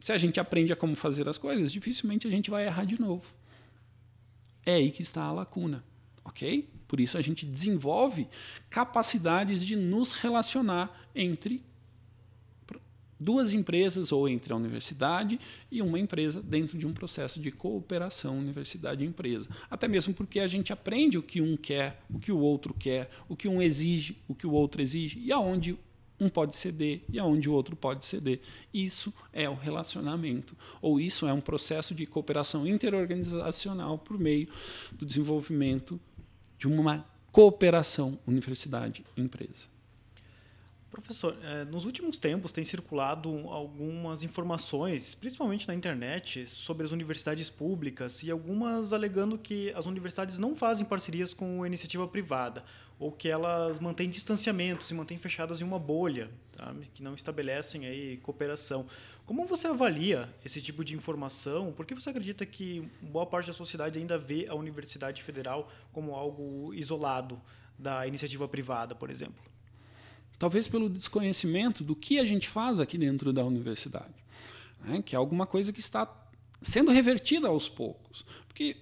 Se 0.00 0.12
a 0.12 0.18
gente 0.18 0.38
aprende 0.38 0.72
a 0.72 0.76
como 0.76 0.94
fazer 0.94 1.28
as 1.28 1.38
coisas, 1.38 1.72
dificilmente 1.72 2.26
a 2.26 2.30
gente 2.30 2.50
vai 2.50 2.66
errar 2.66 2.84
de 2.84 3.00
novo. 3.00 3.24
É 4.64 4.74
aí 4.74 4.90
que 4.90 5.02
está 5.02 5.22
a 5.22 5.32
lacuna, 5.32 5.84
ok? 6.24 6.68
Por 6.88 7.00
isso 7.00 7.18
a 7.18 7.22
gente 7.22 7.44
desenvolve 7.44 8.28
capacidades 8.70 9.64
de 9.64 9.76
nos 9.76 10.12
relacionar 10.12 11.08
entre 11.14 11.64
duas 13.18 13.52
empresas 13.52 14.12
ou 14.12 14.28
entre 14.28 14.52
a 14.52 14.56
universidade 14.56 15.40
e 15.70 15.80
uma 15.80 15.98
empresa 15.98 16.42
dentro 16.42 16.76
de 16.78 16.86
um 16.86 16.92
processo 16.92 17.40
de 17.40 17.50
cooperação 17.50 18.38
universidade-empresa. 18.38 19.48
Até 19.70 19.88
mesmo 19.88 20.14
porque 20.14 20.40
a 20.40 20.46
gente 20.46 20.72
aprende 20.72 21.18
o 21.18 21.22
que 21.22 21.40
um 21.40 21.56
quer, 21.56 22.02
o 22.12 22.18
que 22.18 22.30
o 22.30 22.38
outro 22.38 22.74
quer, 22.74 23.10
o 23.28 23.36
que 23.36 23.48
um 23.48 23.60
exige, 23.62 24.16
o 24.28 24.34
que 24.34 24.46
o 24.46 24.52
outro 24.52 24.82
exige 24.82 25.18
e 25.18 25.32
aonde 25.32 25.78
um 26.18 26.28
pode 26.28 26.56
ceder 26.56 27.02
e 27.12 27.18
aonde 27.18 27.48
o 27.48 27.52
outro 27.52 27.76
pode 27.76 28.04
ceder. 28.04 28.40
Isso 28.72 29.12
é 29.32 29.48
o 29.48 29.54
relacionamento, 29.54 30.56
ou 30.80 31.00
isso 31.00 31.26
é 31.26 31.32
um 31.32 31.40
processo 31.40 31.94
de 31.94 32.06
cooperação 32.06 32.66
interorganizacional 32.66 33.98
por 33.98 34.18
meio 34.18 34.48
do 34.92 35.04
desenvolvimento 35.04 36.00
de 36.58 36.66
uma 36.66 37.06
cooperação 37.30 38.18
universidade-empresa. 38.26 39.75
Professor, 40.96 41.36
é, 41.42 41.62
nos 41.66 41.84
últimos 41.84 42.16
tempos 42.16 42.52
tem 42.52 42.64
circulado 42.64 43.28
algumas 43.50 44.22
informações, 44.22 45.14
principalmente 45.14 45.68
na 45.68 45.74
internet, 45.74 46.48
sobre 46.48 46.86
as 46.86 46.90
universidades 46.90 47.50
públicas 47.50 48.22
e 48.22 48.30
algumas 48.30 48.94
alegando 48.94 49.36
que 49.36 49.70
as 49.74 49.84
universidades 49.84 50.38
não 50.38 50.56
fazem 50.56 50.86
parcerias 50.86 51.34
com 51.34 51.62
a 51.62 51.66
iniciativa 51.66 52.08
privada 52.08 52.64
ou 52.98 53.12
que 53.12 53.28
elas 53.28 53.78
mantêm 53.78 54.08
distanciamento, 54.08 54.84
se 54.84 54.94
mantêm 54.94 55.18
fechadas 55.18 55.60
em 55.60 55.64
uma 55.64 55.78
bolha, 55.78 56.30
tá? 56.52 56.74
que 56.94 57.02
não 57.02 57.12
estabelecem 57.12 57.84
aí 57.84 58.16
cooperação. 58.16 58.86
Como 59.26 59.44
você 59.44 59.66
avalia 59.66 60.34
esse 60.42 60.62
tipo 60.62 60.82
de 60.82 60.96
informação? 60.96 61.74
Por 61.74 61.84
que 61.84 61.94
você 61.94 62.08
acredita 62.08 62.46
que 62.46 62.88
boa 63.02 63.26
parte 63.26 63.48
da 63.48 63.52
sociedade 63.52 63.98
ainda 63.98 64.16
vê 64.16 64.46
a 64.48 64.54
Universidade 64.54 65.22
Federal 65.22 65.70
como 65.92 66.14
algo 66.14 66.72
isolado 66.72 67.38
da 67.78 68.06
iniciativa 68.06 68.48
privada, 68.48 68.94
por 68.94 69.10
exemplo? 69.10 69.55
Talvez 70.38 70.68
pelo 70.68 70.88
desconhecimento 70.88 71.82
do 71.82 71.96
que 71.96 72.18
a 72.18 72.26
gente 72.26 72.48
faz 72.48 72.80
aqui 72.80 72.98
dentro 72.98 73.32
da 73.32 73.44
universidade, 73.44 74.14
né? 74.84 75.02
que 75.02 75.14
é 75.14 75.18
alguma 75.18 75.46
coisa 75.46 75.72
que 75.72 75.80
está 75.80 76.10
sendo 76.60 76.90
revertida 76.90 77.48
aos 77.48 77.68
poucos. 77.68 78.24
Porque 78.46 78.76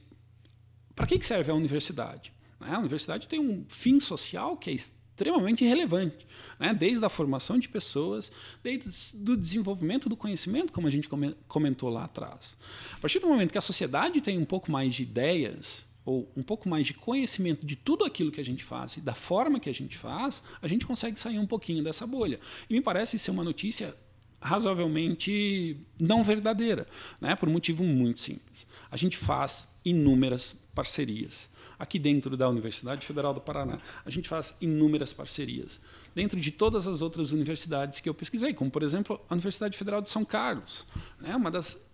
para 0.95 1.07
que 1.07 1.23
serve 1.25 1.51
a 1.51 1.55
universidade? 1.55 2.33
Né? 2.61 2.75
A 2.75 2.79
universidade 2.79 3.29
tem 3.29 3.39
um 3.39 3.65
fim 3.69 4.01
social 4.01 4.57
que 4.57 4.71
é 4.71 4.73
extremamente 4.73 5.65
relevante, 5.65 6.27
né? 6.59 6.75
desde 6.75 7.05
a 7.05 7.09
formação 7.09 7.57
de 7.57 7.69
pessoas, 7.69 8.33
desde 8.63 9.17
o 9.17 9.37
desenvolvimento 9.37 10.09
do 10.09 10.17
conhecimento, 10.17 10.73
como 10.73 10.89
a 10.89 10.91
gente 10.91 11.09
comentou 11.47 11.89
lá 11.89 12.05
atrás. 12.05 12.57
A 12.93 12.99
partir 12.99 13.21
do 13.21 13.29
momento 13.29 13.53
que 13.53 13.59
a 13.59 13.63
sociedade 13.63 14.21
tem 14.21 14.39
um 14.39 14.45
pouco 14.45 14.73
mais 14.73 14.93
de 14.93 15.05
ideias 15.05 15.87
ou 16.05 16.31
um 16.37 16.43
pouco 16.43 16.69
mais 16.69 16.87
de 16.87 16.95
conhecimento 16.95 17.65
de 17.65 17.77
tudo 17.77 18.05
aquilo 18.05 18.31
que 18.31 18.41
a 18.41 18.45
gente 18.45 18.63
faz 18.63 18.97
e 18.97 19.01
da 19.01 19.15
forma 19.15 19.59
que 19.59 19.71
a 19.71 19.75
gente 19.75 19.97
faz, 19.97 20.43
a 20.61 20.69
gente 20.69 20.87
consegue 20.87 21.19
sair 21.19 21.39
um 21.39 21.47
pouquinho 21.47 21.83
dessa 21.83 22.07
bolha. 22.07 22.39
E 22.69 22.75
me 22.75 22.81
parece 22.81 23.19
ser 23.19 23.31
uma 23.31 23.43
notícia 23.43 23.97
razoavelmente 24.45 25.79
não 25.99 26.23
verdadeira, 26.23 26.87
né? 27.19 27.35
por 27.35 27.49
um 27.49 27.53
motivo 27.53 27.83
muito 27.83 28.21
simples. 28.21 28.67
A 28.91 28.97
gente 28.97 29.17
faz 29.17 29.69
inúmeras 29.83 30.55
parcerias. 30.75 31.49
Aqui 31.79 31.99
dentro 31.99 32.37
da 32.37 32.49
Universidade 32.49 33.05
Federal 33.05 33.35
do 33.35 33.41
Paraná, 33.41 33.81
a 34.05 34.11
gente 34.11 34.29
faz 34.29 34.57
inúmeras 34.61 35.13
parcerias. 35.13 35.81
Dentro 36.15 36.39
de 36.39 36.51
todas 36.51 36.87
as 36.87 37.03
outras 37.03 37.33
universidades 37.33 38.01
que 38.01 38.09
eu 38.09 38.15
pesquisei, 38.15 38.55
como, 38.55 38.71
por 38.71 38.83
exemplo, 38.83 39.21
a 39.29 39.35
Universidade 39.35 39.77
Federal 39.77 40.01
de 40.01 40.11
São 40.11 40.25
Carlos, 40.25 40.87
né? 41.19 41.35
uma 41.35 41.51
das 41.51 41.91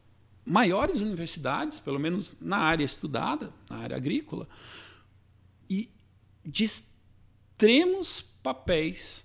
maiores 0.50 1.00
universidades, 1.00 1.78
pelo 1.78 2.00
menos 2.00 2.40
na 2.40 2.56
área 2.56 2.82
estudada, 2.82 3.52
na 3.70 3.76
área 3.76 3.96
agrícola, 3.96 4.48
e 5.68 5.88
de 6.44 6.64
extremos 6.64 8.20
papéis 8.42 9.24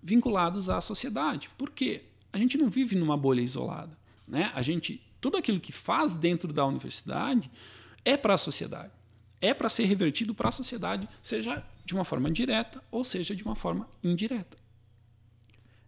vinculados 0.00 0.68
à 0.68 0.80
sociedade. 0.80 1.50
Por 1.58 1.70
quê? 1.70 2.04
A 2.32 2.38
gente 2.38 2.56
não 2.56 2.70
vive 2.70 2.94
numa 2.94 3.16
bolha 3.16 3.40
isolada. 3.40 3.98
Né? 4.26 4.52
A 4.54 4.62
gente, 4.62 5.02
tudo 5.20 5.36
aquilo 5.36 5.58
que 5.58 5.72
faz 5.72 6.14
dentro 6.14 6.52
da 6.52 6.64
universidade 6.64 7.50
é 8.04 8.16
para 8.16 8.34
a 8.34 8.38
sociedade. 8.38 8.92
É 9.40 9.52
para 9.52 9.68
ser 9.68 9.86
revertido 9.86 10.32
para 10.32 10.48
a 10.48 10.52
sociedade, 10.52 11.08
seja 11.20 11.66
de 11.84 11.92
uma 11.92 12.04
forma 12.04 12.30
direta 12.30 12.80
ou 12.88 13.04
seja 13.04 13.34
de 13.34 13.42
uma 13.42 13.56
forma 13.56 13.88
indireta. 14.02 14.56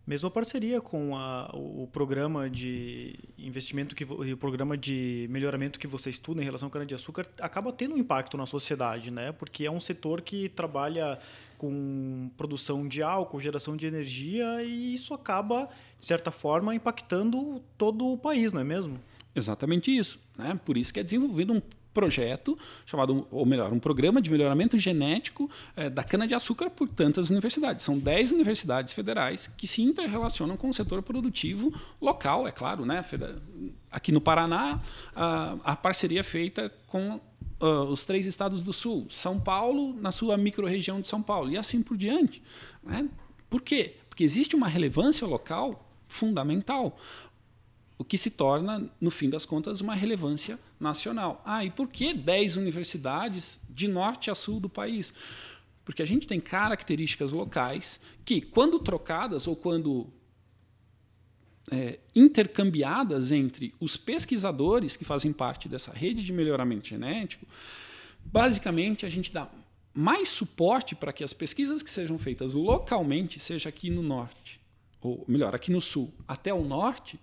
Mesmo 0.07 0.29
a 0.29 0.31
parceria 0.31 0.83
com 0.83 1.17
a, 1.17 1.51
o 1.55 1.89
programa 1.91 2.51
de 2.51 3.19
investimento, 3.39 3.95
que 3.95 4.05
o 4.05 4.37
programa 4.37 4.77
de 4.77 5.27
melhoramento 5.31 5.79
que 5.79 5.87
você 5.87 6.11
estuda 6.11 6.43
em 6.43 6.45
relação 6.45 6.67
ao 6.67 6.71
cana-de-açúcar 6.71 7.27
acaba 7.41 7.73
tendo 7.73 7.95
um 7.95 7.99
impacto 7.99 8.37
na 8.37 8.45
sociedade, 8.45 9.11
né? 9.11 9.33
Porque 9.33 9.65
é 9.65 9.71
um 9.71 9.81
setor 9.81 10.21
que 10.21 10.51
trabalha 10.51 11.19
com 11.57 12.31
produção 12.37 12.87
de 12.87 13.03
álcool, 13.03 13.41
geração 13.41 13.77
de 13.77 13.87
energia 13.87 14.63
e 14.63 14.93
isso 14.93 15.15
acaba, 15.15 15.71
de 15.99 16.07
certa 16.07 16.31
forma, 16.31 16.75
impactando 16.75 17.63
todo 17.79 18.07
o 18.07 18.19
país, 18.19 18.53
não 18.53 18.61
é 18.61 18.65
mesmo? 18.65 19.01
Exatamente 19.35 19.97
isso. 19.97 20.21
Né? 20.37 20.59
Por 20.65 20.77
isso 20.77 20.93
que 20.93 21.01
é 21.01 21.03
desenvolvido 21.03 21.55
um 21.55 21.63
projeto 21.95 22.59
chamado, 22.85 23.27
ou 23.31 23.47
melhor, 23.47 23.73
um 23.73 23.79
programa 23.79 24.21
de 24.21 24.29
melhoramento 24.29 24.77
genético 24.79 25.49
é, 25.77 25.89
da 25.89 26.03
cana-de-açúcar 26.03 26.69
por 26.69 26.89
tantas 26.89 27.31
universidades. 27.31 27.85
São 27.85 27.99
10 27.99 28.33
universidades 28.33 28.93
federais 28.93 29.47
que 29.47 29.67
se 29.67 29.81
interrelacionam 29.81 30.57
com 30.57 30.69
o 30.69 30.75
setor 30.75 31.01
produtivo 31.03 31.73
local, 32.01 32.47
é 32.47 32.53
claro. 32.53 32.85
Né? 32.85 33.03
Aqui 33.91 34.11
no 34.11 34.21
Paraná, 34.21 34.83
a, 35.15 35.57
a 35.65 35.77
parceria 35.77 36.21
é 36.21 36.25
feita 36.25 36.71
com 36.89 37.21
uh, 37.61 37.67
os 37.91 38.05
três 38.05 38.27
estados 38.27 38.63
do 38.63 38.73
Sul, 38.73 39.07
São 39.09 39.39
Paulo, 39.39 39.95
na 39.95 40.11
sua 40.11 40.37
microrregião 40.37 41.01
de 41.01 41.07
São 41.07 41.23
Paulo, 41.23 41.51
e 41.51 41.57
assim 41.57 41.83
por 41.83 41.97
diante. 41.97 42.43
Né? 42.83 43.09
Por 43.49 43.63
quê? 43.63 43.95
Porque 44.09 44.25
existe 44.25 44.57
uma 44.57 44.69
relevância 44.69 45.27
local 45.27 45.89
fundamental 46.09 46.97
o 47.97 48.05
que 48.05 48.19
se 48.19 48.31
torna, 48.31 48.91
no 49.01 49.11
fim 49.11 49.31
das 49.31 49.47
contas, 49.47 49.81
uma 49.81 49.95
relevância 49.95 50.59
nacional. 50.81 51.41
Ah, 51.45 51.65
e 51.65 51.71
por 51.71 51.89
que 51.89 52.13
10 52.13 52.57
universidades 52.57 53.59
de 53.69 53.87
norte 53.87 54.31
a 54.31 54.35
sul 54.35 54.59
do 54.59 54.69
país? 54.69 55.15
Porque 55.85 56.03
a 56.03 56.07
gente 56.07 56.27
tem 56.27 56.41
características 56.41 57.33
locais 57.33 58.01
que, 58.25 58.41
quando 58.41 58.79
trocadas 58.79 59.47
ou 59.47 59.55
quando 59.55 60.09
é, 61.71 61.99
intercambiadas 62.15 63.31
entre 63.31 63.73
os 63.79 63.97
pesquisadores 63.97 64.97
que 64.97 65.05
fazem 65.05 65.33
parte 65.33 65.69
dessa 65.69 65.93
rede 65.93 66.25
de 66.25 66.33
melhoramento 66.33 66.89
genético, 66.89 67.47
basicamente 68.25 69.07
a 69.07 69.09
gente 69.09 69.33
dá 69.33 69.49
mais 69.93 70.29
suporte 70.29 70.95
para 70.95 71.13
que 71.13 71.23
as 71.23 71.33
pesquisas 71.33 71.83
que 71.83 71.91
sejam 71.91 72.19
feitas 72.19 72.55
localmente, 72.55 73.39
seja 73.39 73.69
aqui 73.69 73.91
no 73.91 74.03
norte, 74.03 74.61
ou 75.01 75.25
melhor, 75.29 75.55
aqui 75.55 75.71
no 75.71 75.81
sul 75.81 76.13
até 76.27 76.53
o 76.53 76.65
norte, 76.65 77.21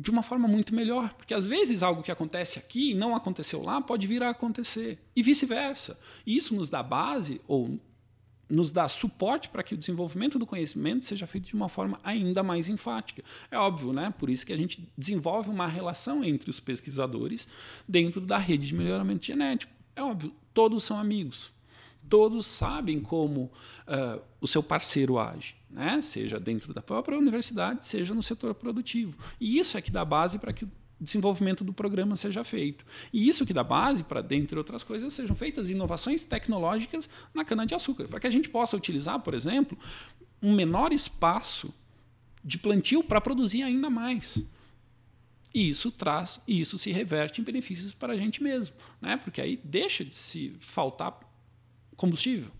de 0.00 0.10
uma 0.10 0.22
forma 0.22 0.48
muito 0.48 0.74
melhor, 0.74 1.12
porque 1.12 1.34
às 1.34 1.46
vezes 1.46 1.82
algo 1.82 2.02
que 2.02 2.10
acontece 2.10 2.58
aqui 2.58 2.92
e 2.92 2.94
não 2.94 3.14
aconteceu 3.14 3.62
lá 3.62 3.82
pode 3.82 4.06
vir 4.06 4.22
a 4.22 4.30
acontecer 4.30 4.98
e 5.14 5.22
vice-versa. 5.22 6.00
Isso 6.26 6.54
nos 6.54 6.70
dá 6.70 6.82
base 6.82 7.38
ou 7.46 7.78
nos 8.48 8.70
dá 8.70 8.88
suporte 8.88 9.50
para 9.50 9.62
que 9.62 9.74
o 9.74 9.76
desenvolvimento 9.76 10.38
do 10.38 10.46
conhecimento 10.46 11.04
seja 11.04 11.26
feito 11.26 11.48
de 11.48 11.54
uma 11.54 11.68
forma 11.68 12.00
ainda 12.02 12.42
mais 12.42 12.66
enfática. 12.68 13.22
É 13.50 13.58
óbvio, 13.58 13.92
né? 13.92 14.12
Por 14.18 14.30
isso 14.30 14.46
que 14.46 14.54
a 14.54 14.56
gente 14.56 14.90
desenvolve 14.96 15.50
uma 15.50 15.66
relação 15.66 16.24
entre 16.24 16.48
os 16.48 16.58
pesquisadores 16.58 17.46
dentro 17.86 18.22
da 18.22 18.38
rede 18.38 18.66
de 18.66 18.74
melhoramento 18.74 19.24
genético. 19.26 19.72
É 19.94 20.02
óbvio, 20.02 20.34
todos 20.54 20.82
são 20.82 20.98
amigos. 20.98 21.52
Todos 22.08 22.46
sabem 22.46 23.00
como 23.00 23.52
uh, 23.86 24.20
o 24.40 24.48
seu 24.48 24.62
parceiro 24.62 25.18
age, 25.18 25.54
né? 25.70 26.02
seja 26.02 26.38
dentro 26.40 26.74
da 26.74 26.82
própria 26.82 27.16
universidade, 27.16 27.86
seja 27.86 28.14
no 28.14 28.22
setor 28.22 28.54
produtivo. 28.54 29.16
E 29.40 29.58
isso 29.58 29.78
é 29.78 29.80
que 29.80 29.90
dá 29.90 30.04
base 30.04 30.38
para 30.38 30.52
que 30.52 30.64
o 30.64 30.70
desenvolvimento 31.00 31.64
do 31.64 31.72
programa 31.72 32.16
seja 32.16 32.44
feito. 32.44 32.84
E 33.12 33.28
isso 33.28 33.46
que 33.46 33.54
dá 33.54 33.64
base 33.64 34.04
para, 34.04 34.20
dentre 34.20 34.58
outras 34.58 34.82
coisas, 34.82 35.14
sejam 35.14 35.34
feitas 35.34 35.70
inovações 35.70 36.22
tecnológicas 36.22 37.08
na 37.32 37.44
cana-de-açúcar, 37.44 38.08
para 38.08 38.20
que 38.20 38.26
a 38.26 38.30
gente 38.30 38.50
possa 38.50 38.76
utilizar, 38.76 39.18
por 39.20 39.32
exemplo, 39.32 39.78
um 40.42 40.54
menor 40.54 40.92
espaço 40.92 41.72
de 42.44 42.58
plantio 42.58 43.02
para 43.02 43.20
produzir 43.20 43.62
ainda 43.62 43.88
mais. 43.88 44.44
E 45.52 45.68
isso 45.68 45.90
traz, 45.90 46.40
e 46.46 46.60
isso 46.60 46.78
se 46.78 46.92
reverte 46.92 47.40
em 47.40 47.44
benefícios 47.44 47.92
para 47.92 48.12
a 48.12 48.16
gente 48.16 48.42
mesmo, 48.42 48.76
né? 49.00 49.16
Porque 49.16 49.40
aí 49.40 49.60
deixa 49.64 50.04
de 50.04 50.14
se 50.14 50.54
faltar 50.60 51.18
combustível, 51.96 52.50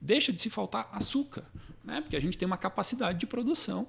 deixa 0.00 0.32
de 0.32 0.40
se 0.40 0.50
faltar 0.50 0.88
açúcar, 0.92 1.44
né? 1.84 2.00
Porque 2.00 2.16
a 2.16 2.20
gente 2.20 2.36
tem 2.38 2.46
uma 2.46 2.56
capacidade 2.56 3.18
de 3.18 3.26
produção 3.26 3.86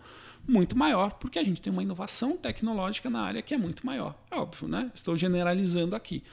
muito 0.48 0.78
maior, 0.78 1.12
porque 1.14 1.38
a 1.38 1.44
gente 1.44 1.62
tem 1.62 1.72
uma 1.72 1.84
inovação 1.84 2.38
tecnológica 2.38 3.10
na 3.10 3.22
área 3.22 3.42
que 3.42 3.54
é 3.54 3.58
muito 3.58 3.86
maior. 3.86 4.16
É 4.32 4.36
óbvio, 4.36 4.68
né? 4.68 4.92
Estou 4.96 5.16
generalizando 5.16 5.96
aqui, 5.96 6.24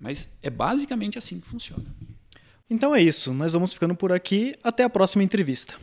mas 0.00 0.36
é 0.42 0.50
basicamente 0.50 1.18
assim 1.18 1.40
que 1.40 1.46
funciona. 1.46 1.84
Então 2.70 2.94
é 2.94 3.02
isso, 3.02 3.32
nós 3.32 3.54
vamos 3.54 3.72
ficando 3.72 3.94
por 3.94 4.12
aqui. 4.12 4.54
Até 4.62 4.84
a 4.84 4.90
próxima 4.90 5.24
entrevista. 5.24 5.74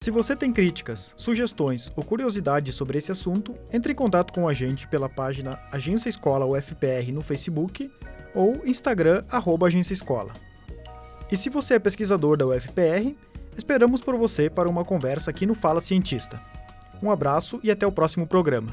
Se 0.00 0.12
você 0.12 0.36
tem 0.36 0.52
críticas, 0.52 1.12
sugestões 1.16 1.90
ou 1.96 2.04
curiosidades 2.04 2.74
sobre 2.76 2.98
esse 2.98 3.10
assunto, 3.10 3.54
entre 3.72 3.92
em 3.92 3.96
contato 3.96 4.32
com 4.32 4.46
a 4.46 4.52
gente 4.52 4.86
pela 4.86 5.08
página 5.08 5.50
Agência 5.72 6.08
Escola 6.08 6.46
UFPR 6.46 7.10
no 7.12 7.20
Facebook 7.20 7.90
ou 8.32 8.64
Instagram 8.64 9.24
arroba 9.28 9.66
Agência 9.66 9.92
Escola. 9.92 10.32
E 11.30 11.36
se 11.36 11.50
você 11.50 11.74
é 11.74 11.78
pesquisador 11.78 12.36
da 12.36 12.46
UFPR, 12.46 13.14
Esperamos 13.58 14.00
por 14.00 14.16
você 14.16 14.48
para 14.48 14.68
uma 14.68 14.84
conversa 14.84 15.32
aqui 15.32 15.44
no 15.44 15.52
Fala 15.52 15.80
Cientista. 15.80 16.40
Um 17.02 17.10
abraço 17.10 17.58
e 17.60 17.72
até 17.72 17.84
o 17.84 17.90
próximo 17.90 18.24
programa. 18.24 18.72